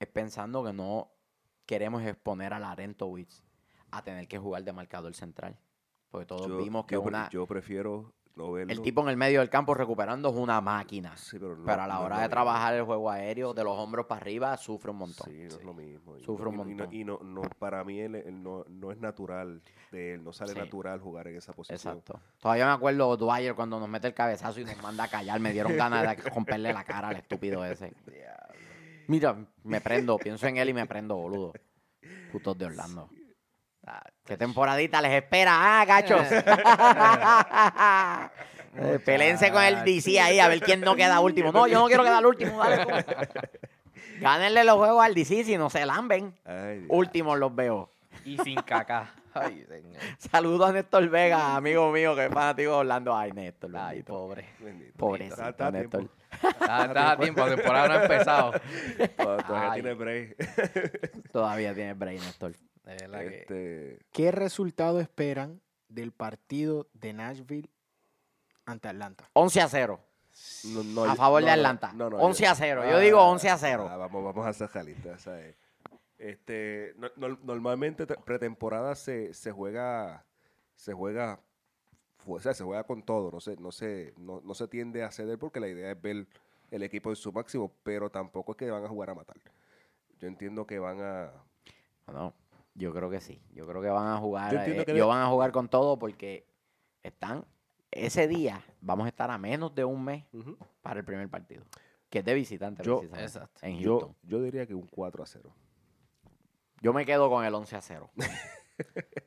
es 0.00 0.08
pensando 0.08 0.64
que 0.64 0.72
no 0.72 1.10
queremos 1.66 2.02
exponer 2.02 2.54
a 2.54 2.58
la 2.58 2.70
Arentowitz 2.70 3.42
a 3.90 4.02
tener 4.02 4.26
que 4.28 4.38
jugar 4.38 4.64
de 4.64 4.72
marcador 4.72 5.14
central. 5.14 5.58
Porque 6.10 6.24
todos 6.24 6.56
vimos 6.56 6.86
que 6.86 6.96
una... 6.96 7.28
Yo 7.28 7.46
prefiero 7.46 8.14
el 8.68 8.82
tipo 8.82 9.02
en 9.02 9.08
el 9.08 9.16
medio 9.16 9.40
del 9.40 9.50
campo 9.50 9.74
recuperando 9.74 10.28
es 10.30 10.36
una 10.36 10.60
máquina. 10.60 11.14
pero, 11.30 11.82
a 11.82 11.86
la 11.86 12.00
hora 12.00 12.20
de 12.20 12.28
trabajar 12.28 12.74
el 12.74 12.84
juego 12.84 13.10
aéreo, 13.10 13.54
de 13.54 13.64
los 13.64 13.76
hombros 13.78 14.06
para 14.06 14.20
arriba, 14.20 14.56
sufre 14.56 14.90
un 14.90 14.98
montón. 14.98 15.26
Sí, 15.28 15.46
no 15.48 15.56
es 15.56 15.64
lo 15.64 15.74
mismo. 15.74 16.18
Sufre 16.20 16.48
un 16.48 16.56
montón. 16.56 16.92
Y, 16.92 17.04
no, 17.04 17.18
no, 17.22 17.42
para 17.58 17.84
mí 17.84 18.00
él, 18.00 18.24
no, 18.42 18.64
no, 18.68 18.92
es 18.92 18.98
natural 18.98 19.62
de 19.90 20.14
él, 20.14 20.24
no 20.24 20.32
sale 20.32 20.54
natural 20.54 21.00
jugar 21.00 21.28
en 21.28 21.36
esa 21.36 21.52
posición. 21.52 21.76
Exacto. 21.76 22.20
Todavía 22.40 22.66
me 22.66 22.72
acuerdo 22.72 23.16
Dwyer 23.16 23.54
cuando 23.54 23.80
nos 23.80 23.88
mete 23.88 24.08
el 24.08 24.14
cabezazo 24.14 24.60
y 24.60 24.64
nos 24.64 24.80
manda 24.82 25.04
a 25.04 25.08
callar. 25.08 25.40
Me 25.40 25.52
dieron 25.52 25.76
ganas 25.76 26.16
de 26.16 26.22
romperle 26.30 26.72
la 26.72 26.84
cara 26.84 27.08
al 27.08 27.16
estúpido 27.16 27.64
ese. 27.64 27.92
Mira, 29.08 29.36
me 29.64 29.80
prendo, 29.80 30.18
pienso 30.18 30.46
en 30.46 30.58
él 30.58 30.68
y 30.68 30.74
me 30.74 30.86
prendo, 30.86 31.16
boludo. 31.16 31.52
Putos 32.30 32.56
de 32.58 32.66
Orlando. 32.66 33.08
¿Qué 34.24 34.36
temporadita 34.36 35.00
les 35.00 35.12
espera? 35.12 35.80
¡Ah, 35.80 35.84
gachos! 35.86 36.20
eh, 38.76 38.98
pelense 39.02 39.50
con 39.50 39.62
el 39.62 39.84
DC 39.84 40.20
ahí 40.20 40.38
a 40.38 40.48
ver 40.48 40.60
quién 40.60 40.82
no 40.82 40.96
queda 40.96 41.20
último. 41.20 41.50
No, 41.50 41.66
yo 41.66 41.78
no 41.78 41.86
quiero 41.86 42.04
quedar 42.04 42.26
último. 42.26 42.58
Dale 42.58 42.84
Gánenle 44.20 44.64
los 44.64 44.76
juegos 44.76 45.02
al 45.02 45.14
DC 45.14 45.44
si 45.44 45.56
no 45.56 45.70
se 45.70 45.86
lamben. 45.86 46.34
Últimos 46.88 47.38
los 47.38 47.54
veo. 47.54 47.90
Y 48.24 48.36
sin 48.38 48.60
caca. 48.62 49.14
Ay, 49.34 49.64
Saludos 50.18 50.68
a 50.68 50.72
Néstor 50.72 51.08
Vega, 51.08 51.56
amigo 51.56 51.90
mío, 51.92 52.14
que 52.14 52.26
es 52.26 52.32
fanático 52.32 52.74
hablando. 52.74 53.16
Ay, 53.16 53.32
Néstor. 53.32 53.74
Ay, 53.76 54.02
pobre. 54.02 54.44
Está, 55.48 55.70
Néstor. 55.70 56.10
Está, 56.30 57.12
a 57.12 57.16
tiempo, 57.16 57.46
la 57.46 57.56
temporada 57.56 57.88
no 57.88 57.94
ha 57.94 58.02
empezado. 58.02 58.52
Todavía 59.16 59.72
tiene 59.72 59.94
break. 59.94 61.32
Todavía 61.32 61.74
tiene 61.74 61.94
break, 61.94 62.20
Néstor. 62.20 62.52
Este... 62.88 63.98
¿Qué 64.12 64.30
resultado 64.30 65.00
esperan 65.00 65.60
del 65.88 66.12
partido 66.12 66.88
de 66.94 67.12
Nashville 67.12 67.68
ante 68.64 68.88
Atlanta? 68.88 69.28
11 69.34 69.60
a 69.60 69.68
0. 69.68 70.00
a 71.06 71.14
favor 71.14 71.44
de 71.44 71.50
Atlanta. 71.50 71.92
11 71.96 72.46
a 72.46 72.54
0. 72.54 72.90
Yo 72.90 72.98
digo 72.98 73.20
11 73.20 73.50
a 73.50 73.58
0. 73.58 73.88
Ah, 73.90 73.96
vamos, 73.96 74.24
vamos 74.24 74.46
a 74.46 74.50
hacer 74.50 74.68
jalita. 74.68 75.16
Este, 76.18 76.94
normalmente 77.42 78.06
pretemporada 78.06 78.94
se, 78.96 79.32
se 79.34 79.52
juega 79.52 80.24
se 80.74 80.92
juega 80.92 81.40
o 82.26 82.40
sea, 82.40 82.52
se 82.52 82.64
juega 82.64 82.84
con 82.84 83.02
todo, 83.02 83.30
no 83.30 83.40
se, 83.40 83.56
no 83.56 83.72
se, 83.72 84.12
no, 84.18 84.40
no 84.44 84.54
se 84.54 84.68
tiende 84.68 85.02
a 85.02 85.10
ceder 85.10 85.38
porque 85.38 85.60
la 85.60 85.68
idea 85.68 85.92
es 85.92 86.00
ver 86.00 86.26
el 86.70 86.82
equipo 86.82 87.10
en 87.10 87.16
su 87.16 87.32
máximo, 87.32 87.72
pero 87.82 88.10
tampoco 88.10 88.52
es 88.52 88.58
que 88.58 88.70
van 88.70 88.84
a 88.84 88.88
jugar 88.88 89.10
a 89.10 89.14
matar. 89.14 89.36
Yo 90.20 90.28
entiendo 90.28 90.66
que 90.66 90.78
van 90.78 91.00
a, 91.00 91.32
no 92.12 92.34
Yo 92.78 92.92
creo 92.94 93.10
que 93.10 93.20
sí. 93.20 93.42
Yo 93.52 93.66
creo 93.66 93.82
que 93.82 93.88
van 93.88 94.06
a 94.06 94.16
jugar. 94.18 94.52
Yo 94.52 94.58
entiendo 94.58 94.82
eh, 94.82 94.94
de- 94.94 95.02
van 95.02 95.20
a 95.22 95.26
jugar 95.26 95.50
con 95.52 95.68
todo 95.68 95.98
porque 95.98 96.46
están. 97.02 97.44
Ese 97.90 98.28
día 98.28 98.62
vamos 98.80 99.06
a 99.06 99.08
estar 99.08 99.30
a 99.30 99.38
menos 99.38 99.74
de 99.74 99.84
un 99.84 100.04
mes 100.04 100.24
Ujú. 100.32 100.56
para 100.82 101.00
el 101.00 101.04
primer 101.04 101.28
partido. 101.28 101.64
Que 102.08 102.20
es 102.20 102.24
de 102.24 102.34
visitante, 102.34 102.82
Yo- 102.84 103.02
Exacto. 103.16 103.60
En 103.66 103.82
Houston. 103.82 104.14
Yo, 104.22 104.38
yo 104.38 104.42
diría 104.42 104.66
que 104.66 104.74
un 104.74 104.86
4 104.86 105.22
a 105.22 105.26
0. 105.26 105.50
Yo 106.80 106.92
me 106.92 107.04
quedo 107.04 107.28
con 107.28 107.44
el 107.44 107.52
11 107.54 107.76
a 107.76 107.80
0. 107.80 108.10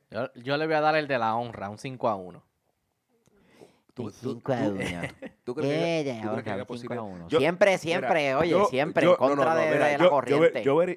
Yo, 0.10 0.32
yo 0.36 0.56
le 0.58 0.66
voy 0.66 0.76
a 0.76 0.82
dar 0.82 0.96
el 0.96 1.08
de 1.10 1.18
la 1.20 1.36
honra, 1.36 1.70
un 1.70 1.78
5 1.78 2.08
a 2.08 2.16
1. 2.16 2.42
Tú- 3.94 4.04
Un 4.04 4.12
tú- 4.12 4.34
5 4.36 4.54
a 4.54 4.58
tú- 4.64 4.72
1. 4.72 4.82
¿Tú 5.44 5.56
crees 5.56 6.04
que, 6.06 6.12
Eh, 6.12 6.22
tú 6.22 6.30
crees 6.30 6.44
que 6.44 6.52
otra, 6.52 6.54
haya 6.54 6.64
un 6.64 6.78
5 6.80 6.94
a 6.94 6.98
posibilidad? 6.98 7.04
1. 7.04 7.28
Yo- 7.28 7.40
siempre, 7.40 7.78
siempre, 7.78 8.24
Mira, 8.28 8.40
oye, 8.40 8.50
yo- 8.50 8.66
siempre 8.68 9.04
yo- 9.06 9.12
en 9.12 9.18
contra 9.18 9.36
no, 9.36 9.50
no, 9.52 9.56
no, 9.56 9.62
de, 9.62 9.72
mira, 9.72 9.86
de 9.88 9.92
yo- 9.94 9.98
la 9.98 10.04
yo 10.06 10.10
corriente. 10.10 10.64
Yo, 10.64 10.84
yo 10.84 10.96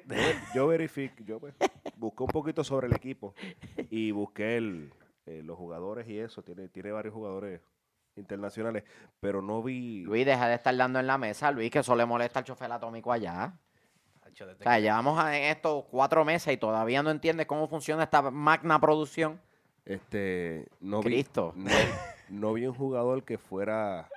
yo 0.53 0.67
verifico, 0.67 1.15
yo 1.25 1.39
pues, 1.39 1.53
busqué 1.97 2.23
un 2.23 2.29
poquito 2.29 2.63
sobre 2.63 2.87
el 2.87 2.95
equipo 2.95 3.33
y 3.89 4.11
busqué 4.11 4.57
el, 4.57 4.91
eh, 5.25 5.41
los 5.43 5.57
jugadores 5.57 6.07
y 6.07 6.17
eso. 6.19 6.41
Tiene, 6.43 6.67
tiene 6.69 6.91
varios 6.91 7.13
jugadores 7.13 7.61
internacionales, 8.15 8.83
pero 9.19 9.41
no 9.41 9.61
vi. 9.61 10.03
Luis, 10.03 10.25
deja 10.25 10.47
de 10.47 10.55
estar 10.55 10.75
dando 10.75 10.99
en 10.99 11.07
la 11.07 11.17
mesa, 11.17 11.51
Luis, 11.51 11.69
que 11.71 11.79
eso 11.79 11.95
le 11.95 12.05
molesta 12.05 12.39
al 12.39 12.45
chofer 12.45 12.71
atómico 12.71 13.11
allá. 13.11 13.53
O 14.25 14.63
sea, 14.63 14.79
llevamos 14.79 15.17
a- 15.17 15.37
en 15.37 15.43
estos 15.45 15.85
cuatro 15.85 16.25
meses 16.25 16.53
y 16.53 16.57
todavía 16.57 17.01
no 17.01 17.09
entiendes 17.09 17.45
cómo 17.45 17.67
funciona 17.67 18.03
esta 18.03 18.21
magna 18.31 18.79
producción. 18.79 19.39
Este, 19.85 20.67
no 20.81 20.99
vi, 21.01 21.05
Cristo. 21.05 21.53
no, 21.55 21.69
no 22.29 22.53
vi 22.53 22.65
un 22.65 22.73
jugador 22.73 23.23
que 23.23 23.37
fuera 23.37 24.09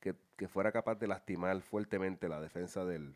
que, 0.00 0.14
que 0.36 0.48
fuera 0.48 0.70
capaz 0.72 0.94
de 0.96 1.08
lastimar 1.08 1.60
fuertemente 1.60 2.28
la 2.28 2.40
defensa 2.40 2.84
del, 2.84 3.14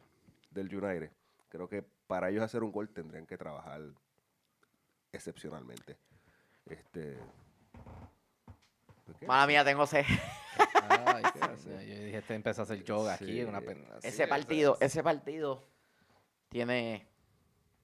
del 0.51 0.74
United. 0.74 1.11
Creo 1.48 1.68
que 1.68 1.85
para 2.09 2.31
ellos 2.31 2.42
hacer 2.42 2.64
un 2.64 2.73
gol 2.73 2.88
tendrían 2.88 3.27
que 3.27 3.38
trabajar 3.38 3.83
excepcionalmente. 5.12 5.97
Este. 6.64 7.18
Mala 9.27 9.47
mía, 9.47 9.64
tengo 9.64 9.87
sed. 9.87 10.05
Ay, 10.88 11.23
¿Qué 11.33 11.40
hace? 11.42 11.71
yo 11.71 12.05
dije, 12.05 12.18
este 12.18 12.35
empieza 12.35 12.62
a 12.62 12.64
hacer 12.64 12.83
yoga 12.83 13.14
aquí. 13.14 13.42
Una 13.42 13.61
pena. 13.61 13.87
Ese 14.03 14.27
partido, 14.27 14.77
es. 14.81 14.92
ese 14.92 15.03
partido 15.03 15.62
tiene, 16.49 17.07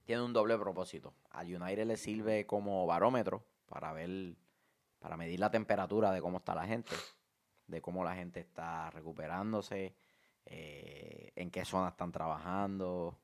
tiene 0.05 0.23
un 0.23 0.33
doble 0.33 0.59
propósito. 0.59 1.15
Al 1.31 1.55
United 1.55 1.87
le 1.87 1.97
sirve 1.97 2.47
como 2.47 2.87
barómetro 2.87 3.45
para 3.67 3.93
ver, 3.93 4.37
para 5.01 5.17
medir 5.17 5.39
la 5.39 5.51
temperatura 5.51 6.13
de 6.13 6.23
cómo 6.23 6.39
está 6.39 6.55
la 6.55 6.67
gente, 6.67 6.97
de 7.67 7.83
cómo 7.83 8.05
la 8.05 8.15
gente 8.15 8.41
está 8.41 8.91
recuperándose, 8.91 9.95
eh, 10.47 11.33
en 11.37 11.51
qué 11.51 11.65
zona 11.67 11.89
están 11.89 12.11
trabajando, 12.11 13.19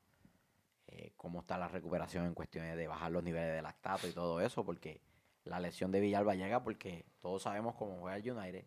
eh, 0.90 1.12
cómo 1.16 1.40
está 1.40 1.56
la 1.56 1.68
recuperación 1.68 2.26
en 2.26 2.34
cuestiones 2.34 2.76
de 2.76 2.86
bajar 2.88 3.10
los 3.12 3.22
niveles 3.22 3.54
de 3.54 3.62
lactato 3.62 4.06
y 4.08 4.12
todo 4.12 4.40
eso, 4.40 4.64
porque 4.64 5.00
la 5.44 5.58
lesión 5.60 5.90
de 5.90 6.00
Villalba 6.00 6.34
llega 6.34 6.62
porque 6.62 7.06
todos 7.20 7.42
sabemos 7.42 7.74
cómo 7.76 7.98
juega 8.00 8.16
el 8.16 8.30
United. 8.30 8.64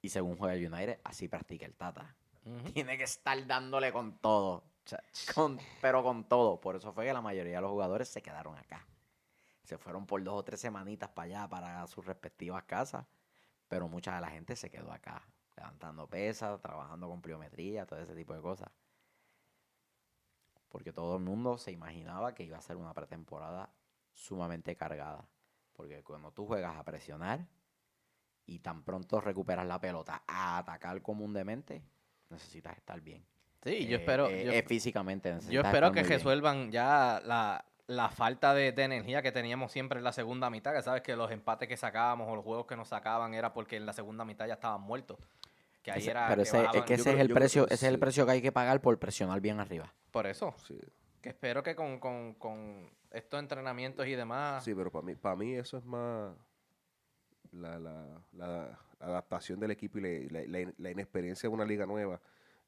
Y 0.00 0.08
según 0.08 0.36
juega 0.36 0.54
el 0.54 0.72
United, 0.72 1.00
así 1.04 1.28
practica 1.28 1.66
el 1.66 1.74
Tata 1.74 2.14
tiene 2.72 2.98
que 2.98 3.04
estar 3.04 3.46
dándole 3.46 3.92
con 3.92 4.18
todo. 4.18 4.64
Con- 5.34 5.60
pero 5.80 6.02
con 6.02 6.24
todo. 6.24 6.60
Por 6.60 6.74
eso 6.74 6.92
fue 6.92 7.04
que 7.04 7.12
la 7.12 7.20
mayoría 7.20 7.56
de 7.56 7.60
los 7.62 7.70
jugadores 7.70 8.08
se 8.08 8.20
quedaron 8.20 8.56
acá. 8.58 8.84
Se 9.62 9.78
fueron 9.78 10.06
por 10.06 10.22
dos 10.24 10.34
o 10.34 10.42
tres 10.42 10.60
semanitas 10.60 11.08
para 11.10 11.26
allá, 11.26 11.48
para 11.48 11.86
sus 11.86 12.04
respectivas 12.04 12.64
casas. 12.64 13.06
Pero 13.68 13.86
mucha 13.86 14.14
de 14.16 14.20
la 14.20 14.28
gente 14.28 14.56
se 14.56 14.68
quedó 14.70 14.90
acá, 14.92 15.22
levantando 15.56 16.08
pesas, 16.08 16.60
trabajando 16.60 17.08
con 17.08 17.22
pliometría, 17.22 17.86
todo 17.86 18.00
ese 18.00 18.14
tipo 18.16 18.34
de 18.34 18.40
cosas. 18.40 18.70
Porque 20.72 20.90
todo 20.92 21.16
el 21.18 21.22
mundo 21.22 21.58
se 21.58 21.70
imaginaba 21.70 22.34
que 22.34 22.44
iba 22.44 22.56
a 22.56 22.62
ser 22.62 22.76
una 22.76 22.94
pretemporada 22.94 23.68
sumamente 24.14 24.74
cargada. 24.74 25.28
Porque 25.74 26.02
cuando 26.02 26.32
tú 26.32 26.46
juegas 26.46 26.76
a 26.78 26.82
presionar 26.82 27.46
y 28.46 28.58
tan 28.60 28.82
pronto 28.82 29.20
recuperas 29.20 29.66
la 29.66 29.78
pelota 29.78 30.22
a 30.26 30.56
atacar 30.58 31.02
comúnmente, 31.02 31.82
necesitas 32.30 32.76
estar 32.78 33.00
bien. 33.02 33.24
Sí, 33.62 33.86
yo 33.86 33.96
Eh, 33.96 34.00
espero. 34.00 34.28
eh, 34.28 34.44
yo- 34.46 34.52
eh, 34.52 34.62
físicamente 34.66 35.38
Yo 35.50 35.60
espero 35.60 35.92
que 35.92 36.00
bien. 36.02 36.08
resuelvan 36.12 36.72
ya 36.72 37.20
la, 37.24 37.64
la 37.86 38.08
falta 38.08 38.54
de, 38.54 38.72
de 38.72 38.82
energía 38.84 39.20
que 39.22 39.30
teníamos 39.30 39.70
siempre 39.72 39.98
en 39.98 40.04
la 40.04 40.12
segunda 40.12 40.48
mitad, 40.48 40.72
que 40.74 40.82
sabes 40.82 41.02
que 41.02 41.14
los 41.16 41.30
empates 41.30 41.68
que 41.68 41.76
sacábamos 41.76 42.28
o 42.28 42.34
los 42.34 42.44
juegos 42.44 42.66
que 42.66 42.76
nos 42.76 42.88
sacaban 42.88 43.34
era 43.34 43.52
porque 43.52 43.76
en 43.76 43.84
la 43.86 43.92
segunda 43.92 44.24
mitad 44.24 44.46
ya 44.46 44.54
estaban 44.54 44.80
muertos. 44.80 45.18
Que 45.82 45.90
ahí 45.90 45.98
Ese- 46.00 46.10
era 46.12 46.28
pero 46.28 46.36
que 46.36 46.48
ese, 46.48 46.62
es 46.64 46.70
que 46.84 46.94
ese 46.94 47.02
creo- 47.04 47.14
es 47.16 47.20
el 47.20 47.32
precio, 47.34 47.66
que 47.66 47.74
ese 47.74 47.86
es 47.86 47.92
el 47.92 47.98
precio 47.98 48.24
que 48.26 48.32
hay 48.32 48.42
que 48.42 48.52
pagar 48.52 48.80
por 48.80 48.98
presionar 48.98 49.40
bien 49.40 49.58
arriba. 49.60 49.92
Por 50.12 50.26
eso, 50.26 50.54
Sí, 50.66 50.78
que 51.20 51.30
espero 51.30 51.62
que 51.62 51.74
con, 51.74 51.98
con, 51.98 52.34
con 52.34 52.88
estos 53.10 53.40
entrenamientos 53.40 54.06
y 54.06 54.12
demás... 54.14 54.62
sí, 54.64 54.74
pero 54.74 54.90
para 54.90 55.04
mí, 55.04 55.14
para 55.16 55.36
mí 55.36 55.54
eso 55.54 55.78
es 55.78 55.84
más 55.84 56.34
la, 57.52 57.78
la- 57.78 58.22
la 58.32 58.78
adaptación 59.00 59.58
del 59.60 59.72
equipo 59.72 59.98
y 59.98 60.28
la, 60.28 60.40
la- 60.40 60.46
la- 60.46 60.72
la 60.78 60.90
inexperiencia 60.90 61.48
de 61.48 61.54
una 61.54 61.64
liga 61.64 61.84
nueva. 61.86 62.20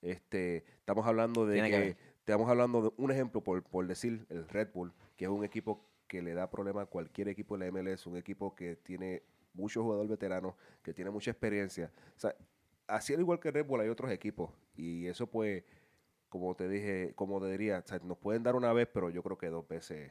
Este, 0.03 0.59
estamos 0.79 1.07
hablando 1.07 1.47
de 1.47 1.55
Tiene 1.55 1.71
que 1.71 1.97
estamos 2.19 2.49
hablando 2.51 2.83
de 2.83 2.91
un 2.97 3.11
ejemplo 3.11 3.43
por, 3.43 3.63
por 3.63 3.87
decir 3.87 4.27
el 4.29 4.49
Red 4.49 4.69
Bull, 4.75 4.93
que 5.17 5.25
es 5.27 5.31
un 5.31 5.45
equipo 5.45 5.87
que 6.09 6.21
le 6.23 6.35
da 6.35 6.51
problema 6.51 6.83
a 6.83 6.87
cualquier 6.87 7.29
equipo 7.29 7.57
de 7.57 7.65
la 7.65 7.73
MLS, 7.73 8.07
un 8.07 8.17
equipo 8.17 8.55
que 8.55 8.77
tiene 8.77 9.23
muchos 9.55 9.83
jugadores 9.83 10.11
veteranos, 10.11 10.55
que 10.83 10.93
tiene 10.93 11.11
mucha 11.11 11.31
experiencia. 11.31 11.91
O 12.17 12.21
sea, 12.21 12.35
así 12.87 13.15
al 13.15 13.21
igual 13.21 13.41
que 13.41 13.51
Red 13.51 13.67
Bull 13.67 13.81
hay 13.81 13.89
otros 13.89 14.11
equipos 14.11 14.51
y 14.77 15.07
eso 15.07 15.27
pues 15.27 15.65
como 16.29 16.55
te 16.57 16.69
dije, 16.69 17.13
como 17.15 17.41
te 17.41 17.47
diría, 17.51 17.83
o 17.85 17.89
sea, 17.89 18.01
nos 18.01 18.19
pueden 18.19 18.43
dar 18.43 18.57
una 18.57 18.73
vez, 18.73 18.89
pero 18.93 19.09
yo 19.09 19.23
creo 19.23 19.39
que 19.39 19.49
dos 19.49 19.69
veces 19.69 20.11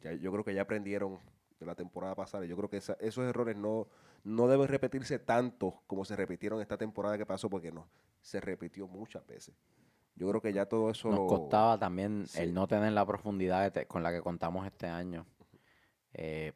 ya, 0.00 0.12
yo 0.12 0.30
creo 0.30 0.44
que 0.44 0.54
ya 0.54 0.62
aprendieron 0.62 1.18
de 1.58 1.66
la 1.66 1.74
temporada 1.74 2.14
pasada. 2.14 2.44
Yo 2.46 2.56
creo 2.56 2.70
que 2.70 2.76
esa- 2.78 2.96
esos 3.00 3.24
errores 3.28 3.56
no, 3.56 3.88
no 4.22 4.46
deben 4.48 4.68
repetirse 4.68 5.18
tanto 5.18 5.82
como 5.88 6.04
se 6.04 6.14
repitieron 6.16 6.60
esta 6.62 6.78
temporada 6.78 7.18
que 7.18 7.26
pasó, 7.26 7.50
porque 7.50 7.72
no, 7.72 7.88
se 8.22 8.40
repitió 8.40 8.86
muchas 8.86 9.26
veces. 9.26 9.54
Yo 10.14 10.28
creo 10.30 10.40
que 10.40 10.52
ya 10.52 10.66
todo 10.66 10.88
eso 10.90 11.08
Nos 11.10 11.26
costaba 11.28 11.78
también 11.78 12.26
sí. 12.26 12.40
el 12.40 12.54
no 12.54 12.66
tener 12.68 12.92
la 12.92 13.04
profundidad 13.04 13.72
te- 13.72 13.86
con 13.86 14.02
la 14.04 14.12
que 14.12 14.20
contamos 14.22 14.64
este 14.66 14.86
año. 14.86 15.26
Eh, 16.14 16.52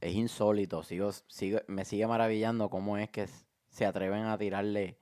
es 0.00 0.14
insólito. 0.14 0.82
Sigo, 0.82 1.10
sigo- 1.28 1.60
me 1.68 1.84
sigue 1.84 2.06
maravillando 2.06 2.70
cómo 2.70 2.96
es 2.98 3.10
que 3.10 3.28
se 3.68 3.86
atreven 3.86 4.24
a 4.24 4.38
tirarle 4.38 4.96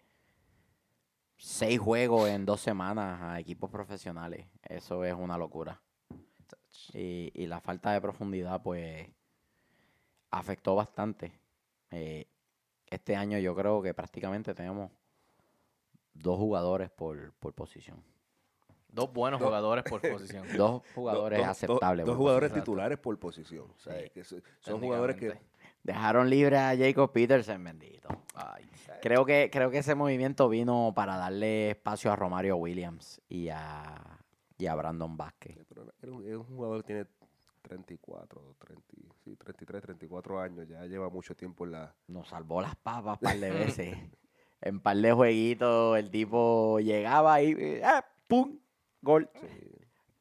seis 1.37 1.79
juegos 1.79 2.29
en 2.29 2.45
dos 2.47 2.61
semanas 2.61 3.21
a 3.23 3.39
equipos 3.41 3.71
profesionales. 3.71 4.47
Eso 4.63 5.05
es 5.05 5.15
una 5.15 5.37
locura. 5.39 5.81
Y, 6.93 7.31
y 7.35 7.47
la 7.47 7.61
falta 7.61 7.93
de 7.93 8.01
profundidad, 8.01 8.63
pues, 8.63 9.09
afectó 10.31 10.75
bastante. 10.75 11.33
Eh, 11.91 12.27
este 12.89 13.17
año 13.17 13.39
yo 13.39 13.55
creo 13.55 13.83
que 13.83 13.95
prácticamente 13.95 14.55
tenemos 14.55 14.91
dos 16.15 16.39
jugadores 16.39 16.91
por, 16.91 17.33
por 17.35 17.53
posición. 17.55 18.03
Dos 18.89 19.13
buenos 19.13 19.41
Dos- 19.41 19.49
jugadores 19.49 19.85
por 19.85 20.01
posición. 20.01 20.47
Dos 20.57 20.57
do- 20.57 20.83
jugadores 20.95 21.45
aceptables. 21.47 22.07
Dos, 22.07 22.13
por 22.15 22.19
jugadores 22.19 22.49
posición. 22.51 22.65
titulares 22.65 22.99
por 22.99 23.19
posición. 23.19 23.71
O 23.75 23.79
sea, 23.79 24.01
Sí. 24.03 24.11
que 24.11 24.25
so- 24.25 24.41
son 24.61 24.81
jugadores 24.81 25.17
que. 25.17 25.39
Dejaron 25.87 26.29
libre 26.29 26.59
a 26.59 26.77
Jacob 26.77 27.13
Peterson, 27.13 27.63
bendito. 27.63 28.09
Ay, 28.35 28.65
Creo 29.03 29.25
que, 29.25 29.51
creo 29.53 29.71
que 29.71 29.79
ese 29.79 29.95
movimiento 29.95 30.49
vino 30.49 30.93
para 30.95 31.17
darle 31.17 31.71
espacio 31.71 32.11
a 32.11 32.17
Romario 32.17 32.57
Williams 32.57 33.21
y 33.29 33.49
a, 33.51 34.19
y 34.59 34.67
a 34.67 34.75
Brandon 34.75 35.17
Vázquez. 35.17 35.57
pero 36.01 36.23
es 36.25 36.35
un 36.35 36.45
jugador 36.45 36.83
que 36.83 36.87
tiene 36.87 37.07
34, 37.63 38.57
30, 38.59 38.83
sí, 39.25 39.37
33, 39.37 39.83
34 39.83 40.41
años, 40.41 40.67
ya 40.69 40.85
lleva 40.87 41.09
mucho 41.09 41.37
tiempo 41.37 41.65
en 41.67 41.73
la... 41.73 41.95
Nos 42.09 42.29
salvó 42.29 42.61
las 42.61 42.75
papas 42.75 43.19
un 43.21 43.29
par 43.29 43.39
de 43.39 43.51
veces. 43.53 43.97
en 44.63 44.81
par 44.81 44.97
de 44.97 45.13
jueguitos 45.13 45.99
el 45.99 46.11
tipo 46.11 46.81
llegaba 46.81 47.41
y 47.43 47.53
eh, 47.53 47.83
¡ah! 47.85 48.05
¡pum! 48.27 48.59
Gol. 49.03 49.31
Sí, 49.35 49.47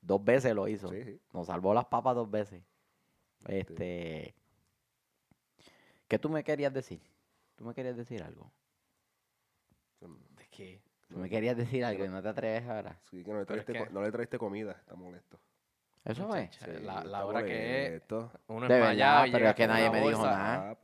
Dos 0.01 0.23
veces 0.23 0.54
lo 0.54 0.67
hizo. 0.67 0.89
sí. 0.89 1.19
Nos 1.34 1.47
salvó 1.47 1.73
las 1.73 1.86
papas 1.86 2.15
dos 2.15 2.30
veces. 2.30 2.62
Este. 3.47 4.36
¿Qué 6.08 6.20
tú 6.20 6.30
me 6.30 6.44
querías 6.44 6.74
decir? 6.74 7.02
¿Tú 7.56 7.65
me 7.65 7.74
querías 7.74 7.98
decir 7.98 8.22
algo? 8.24 8.52
¿de 10.02 10.48
qué? 10.50 10.82
¿Tú 11.10 11.18
me 11.18 11.30
querías 11.30 11.58
decir 11.58 11.84
algo 11.84 12.06
y 12.06 12.10
no 12.10 12.22
te 12.22 12.30
atreves 12.30 12.68
ahora? 12.68 13.00
Sí, 13.10 13.24
que 13.24 13.32
no 13.32 13.44
le, 13.44 13.58
es 13.58 13.65
que- 13.65 13.89
no 13.89 14.12
traiste 14.12 14.38
comida, 14.38 14.74
está 14.74 14.96
molesto. 14.96 15.39
Eso 16.04 16.28
fue. 16.28 16.50
Sí, 16.52 16.84
la, 16.84 17.26
hora 17.26 17.44
que 17.44 17.96
es, 17.96 18.04
uno 18.48 18.68
De 18.68 18.76
es 18.76 18.82
verdad, 18.82 19.26
y 19.26 19.32
pero 19.32 19.50
es 19.50 19.56
que 19.56 19.68
nadie 19.68 19.89
me 19.89 20.08
dijo 20.08 20.24
nada. 20.24 20.70
Ah, 20.72 20.78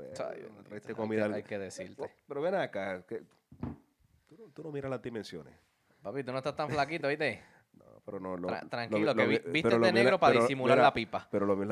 no 0.56 0.64
traiste 0.64 0.88
que- 0.90 0.96
comida. 0.96 1.26
Hay 1.26 1.44
que 1.44 1.60
decirte. 1.60 2.16
Pero 2.28 2.42
ven 2.42 2.56
acá, 2.56 3.04
que 3.06 3.24
tú, 4.28 4.38
no- 4.40 4.50
tú 4.52 4.64
no 4.64 4.72
miras 4.72 4.90
las 4.90 5.02
dimensiones. 5.02 5.54
Papi, 6.02 6.24
tú 6.24 6.32
no 6.32 6.40
estás 6.40 6.56
tan 6.56 6.70
flaquito, 6.70 7.08
¿viste? 7.08 7.44
Pero 8.04 8.20
no, 8.20 8.36
lo- 8.36 8.48
Tra- 8.50 8.64
lo- 8.64 8.70
tranquilo, 8.70 9.06
lo 9.06 9.16
que 9.16 9.28
vi- 9.28 9.42
viste 9.46 9.78
de 9.80 9.92
negro 9.94 10.20
para 10.20 10.32
pero 10.34 10.44
disimular 10.44 10.78
mira, 10.78 10.88
la 10.88 10.94
pipa. 10.94 11.28
Pero 11.30 11.46
lo 11.46 11.56
mío 11.56 11.64
es 11.64 11.70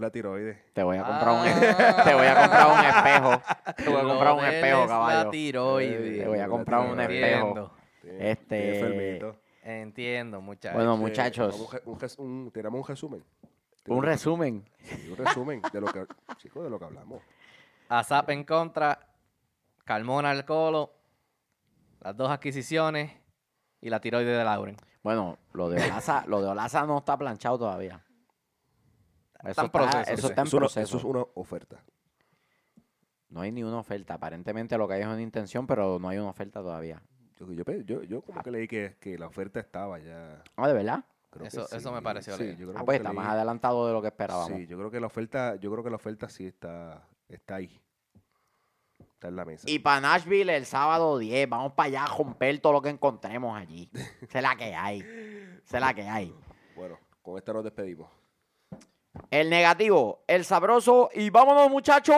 la, 0.00 0.10
tiroides. 0.10 0.72
Te 0.74 0.82
voy 0.82 0.96
a 0.96 1.04
comprar 1.04 1.28
un 1.30 1.46
Ah. 1.46 2.04
te 2.04 2.14
voy 2.14 2.26
a 2.26 2.34
comprar 2.34 2.66
un 2.66 2.84
espejo. 2.84 3.42
Te 3.76 3.88
voy 3.88 4.00
a 4.00 4.04
comprar 4.04 4.32
un 4.34 4.44
espejo, 4.44 4.78
es 4.82 4.88
La 4.90 4.94
caballo. 4.96 5.30
tiroides. 5.30 6.18
Te 6.18 6.26
voy 6.28 6.38
a 6.40 6.48
comprar 6.48 6.80
un 6.80 6.96
tiroides. 6.98 7.22
espejo. 7.34 7.70
Este- 8.02 9.32
entiendo, 9.62 10.40
muchachos. 10.40 10.74
Bueno, 10.74 10.96
muchachos. 10.96 11.80
un 11.84 12.00
res- 12.00 12.18
un- 12.18 12.50
Tiramos 12.52 12.80
un 12.80 12.86
resumen. 12.88 13.24
Un 13.86 14.02
resumen. 14.02 14.64
Sí, 14.82 15.08
un 15.10 15.16
resumen 15.24 15.62
de 15.72 15.80
lo 15.80 15.86
que, 15.86 16.04
chicos, 16.36 16.64
de 16.64 16.70
lo 16.70 16.78
que 16.78 16.84
hablamos. 16.86 17.22
ASAP 17.88 18.30
en 18.30 18.44
contra, 18.44 19.06
Carmona 19.84 20.30
al 20.30 20.44
colo, 20.44 20.92
las 22.00 22.16
dos 22.16 22.30
adquisiciones 22.30 23.10
y 23.80 23.88
la 23.90 24.00
tiroide 24.00 24.36
de 24.36 24.44
Lauren. 24.44 24.76
Bueno, 25.02 25.38
lo 25.52 25.68
de 25.70 25.82
Olaza, 25.82 26.24
lo 26.26 26.42
de 26.42 26.48
Olaza 26.48 26.84
no 26.86 26.98
está 26.98 27.16
planchado 27.16 27.58
todavía. 27.58 28.04
Eso 29.42 29.62
en 29.62 29.66
está, 29.66 29.68
proceso, 29.72 30.10
eso 30.12 30.22
sí. 30.22 30.26
está 30.28 30.42
en 30.42 30.50
proceso. 30.50 30.80
eso 30.80 30.98
es 30.98 31.04
una 31.04 31.24
oferta. 31.34 31.82
No 33.30 33.40
hay 33.40 33.52
ni 33.52 33.62
una 33.62 33.78
oferta. 33.78 34.14
Aparentemente 34.14 34.76
lo 34.76 34.86
que 34.86 34.94
hay 34.94 35.00
es 35.02 35.06
una 35.06 35.22
intención, 35.22 35.66
pero 35.66 35.98
no 35.98 36.08
hay 36.08 36.18
una 36.18 36.28
oferta 36.30 36.60
todavía. 36.60 37.02
Yo, 37.38 37.50
yo, 37.52 37.64
yo, 37.86 38.02
yo 38.02 38.22
como 38.22 38.42
que 38.42 38.50
leí 38.50 38.68
que, 38.68 38.96
que 39.00 39.16
la 39.16 39.26
oferta 39.28 39.60
estaba 39.60 39.98
ya. 39.98 40.42
Ah, 40.56 40.68
¿de 40.68 40.74
verdad? 40.74 41.04
Creo 41.30 41.42
que 41.44 41.48
Eso- 41.48 41.64
eso 41.64 41.88
sí, 41.88 41.94
me 41.94 42.02
pareció 42.02 42.36
sí, 42.36 42.50
yo 42.56 42.66
creo 42.66 42.72
Ah, 42.76 42.80
que 42.80 42.84
pues 42.84 42.96
está 42.98 43.10
leí- 43.10 43.16
más 43.16 43.28
adelantado 43.28 43.86
de 43.86 43.92
lo 43.94 44.02
que 44.02 44.08
esperábamos. 44.08 44.58
Sí, 44.58 44.66
yo 44.66 44.76
creo 44.76 44.90
que 44.90 45.00
la 45.00 45.06
oferta, 45.06 45.54
yo 45.56 45.70
creo 45.70 45.82
que 45.84 45.90
la 45.90 45.96
oferta 45.96 46.28
sí 46.28 46.44
está, 46.46 47.08
está 47.28 47.54
ahí. 47.54 47.80
Está 49.20 49.28
en 49.28 49.36
la 49.36 49.44
mesa. 49.44 49.68
Y 49.68 49.80
para 49.80 50.00
Nashville 50.00 50.56
el 50.56 50.64
sábado 50.64 51.18
10, 51.18 51.46
vamos 51.46 51.74
para 51.74 51.88
allá 51.88 52.04
a 52.04 52.16
romper 52.16 52.58
todo 52.58 52.72
lo 52.72 52.80
que 52.80 52.88
encontremos 52.88 53.54
allí. 53.54 53.90
Esa 54.22 54.38
es 54.38 54.42
la 54.42 54.56
que 54.56 54.74
hay. 54.74 55.00
Esa 55.62 55.76
es 55.76 55.80
la 55.82 55.92
que 55.92 56.08
hay. 56.08 56.34
Bueno, 56.74 56.98
con 57.20 57.36
esta 57.36 57.52
nos 57.52 57.62
despedimos. 57.62 58.08
El 59.30 59.50
negativo, 59.50 60.24
el 60.26 60.46
sabroso 60.46 61.10
y 61.12 61.28
vámonos 61.28 61.68
muchachos. 61.68 62.16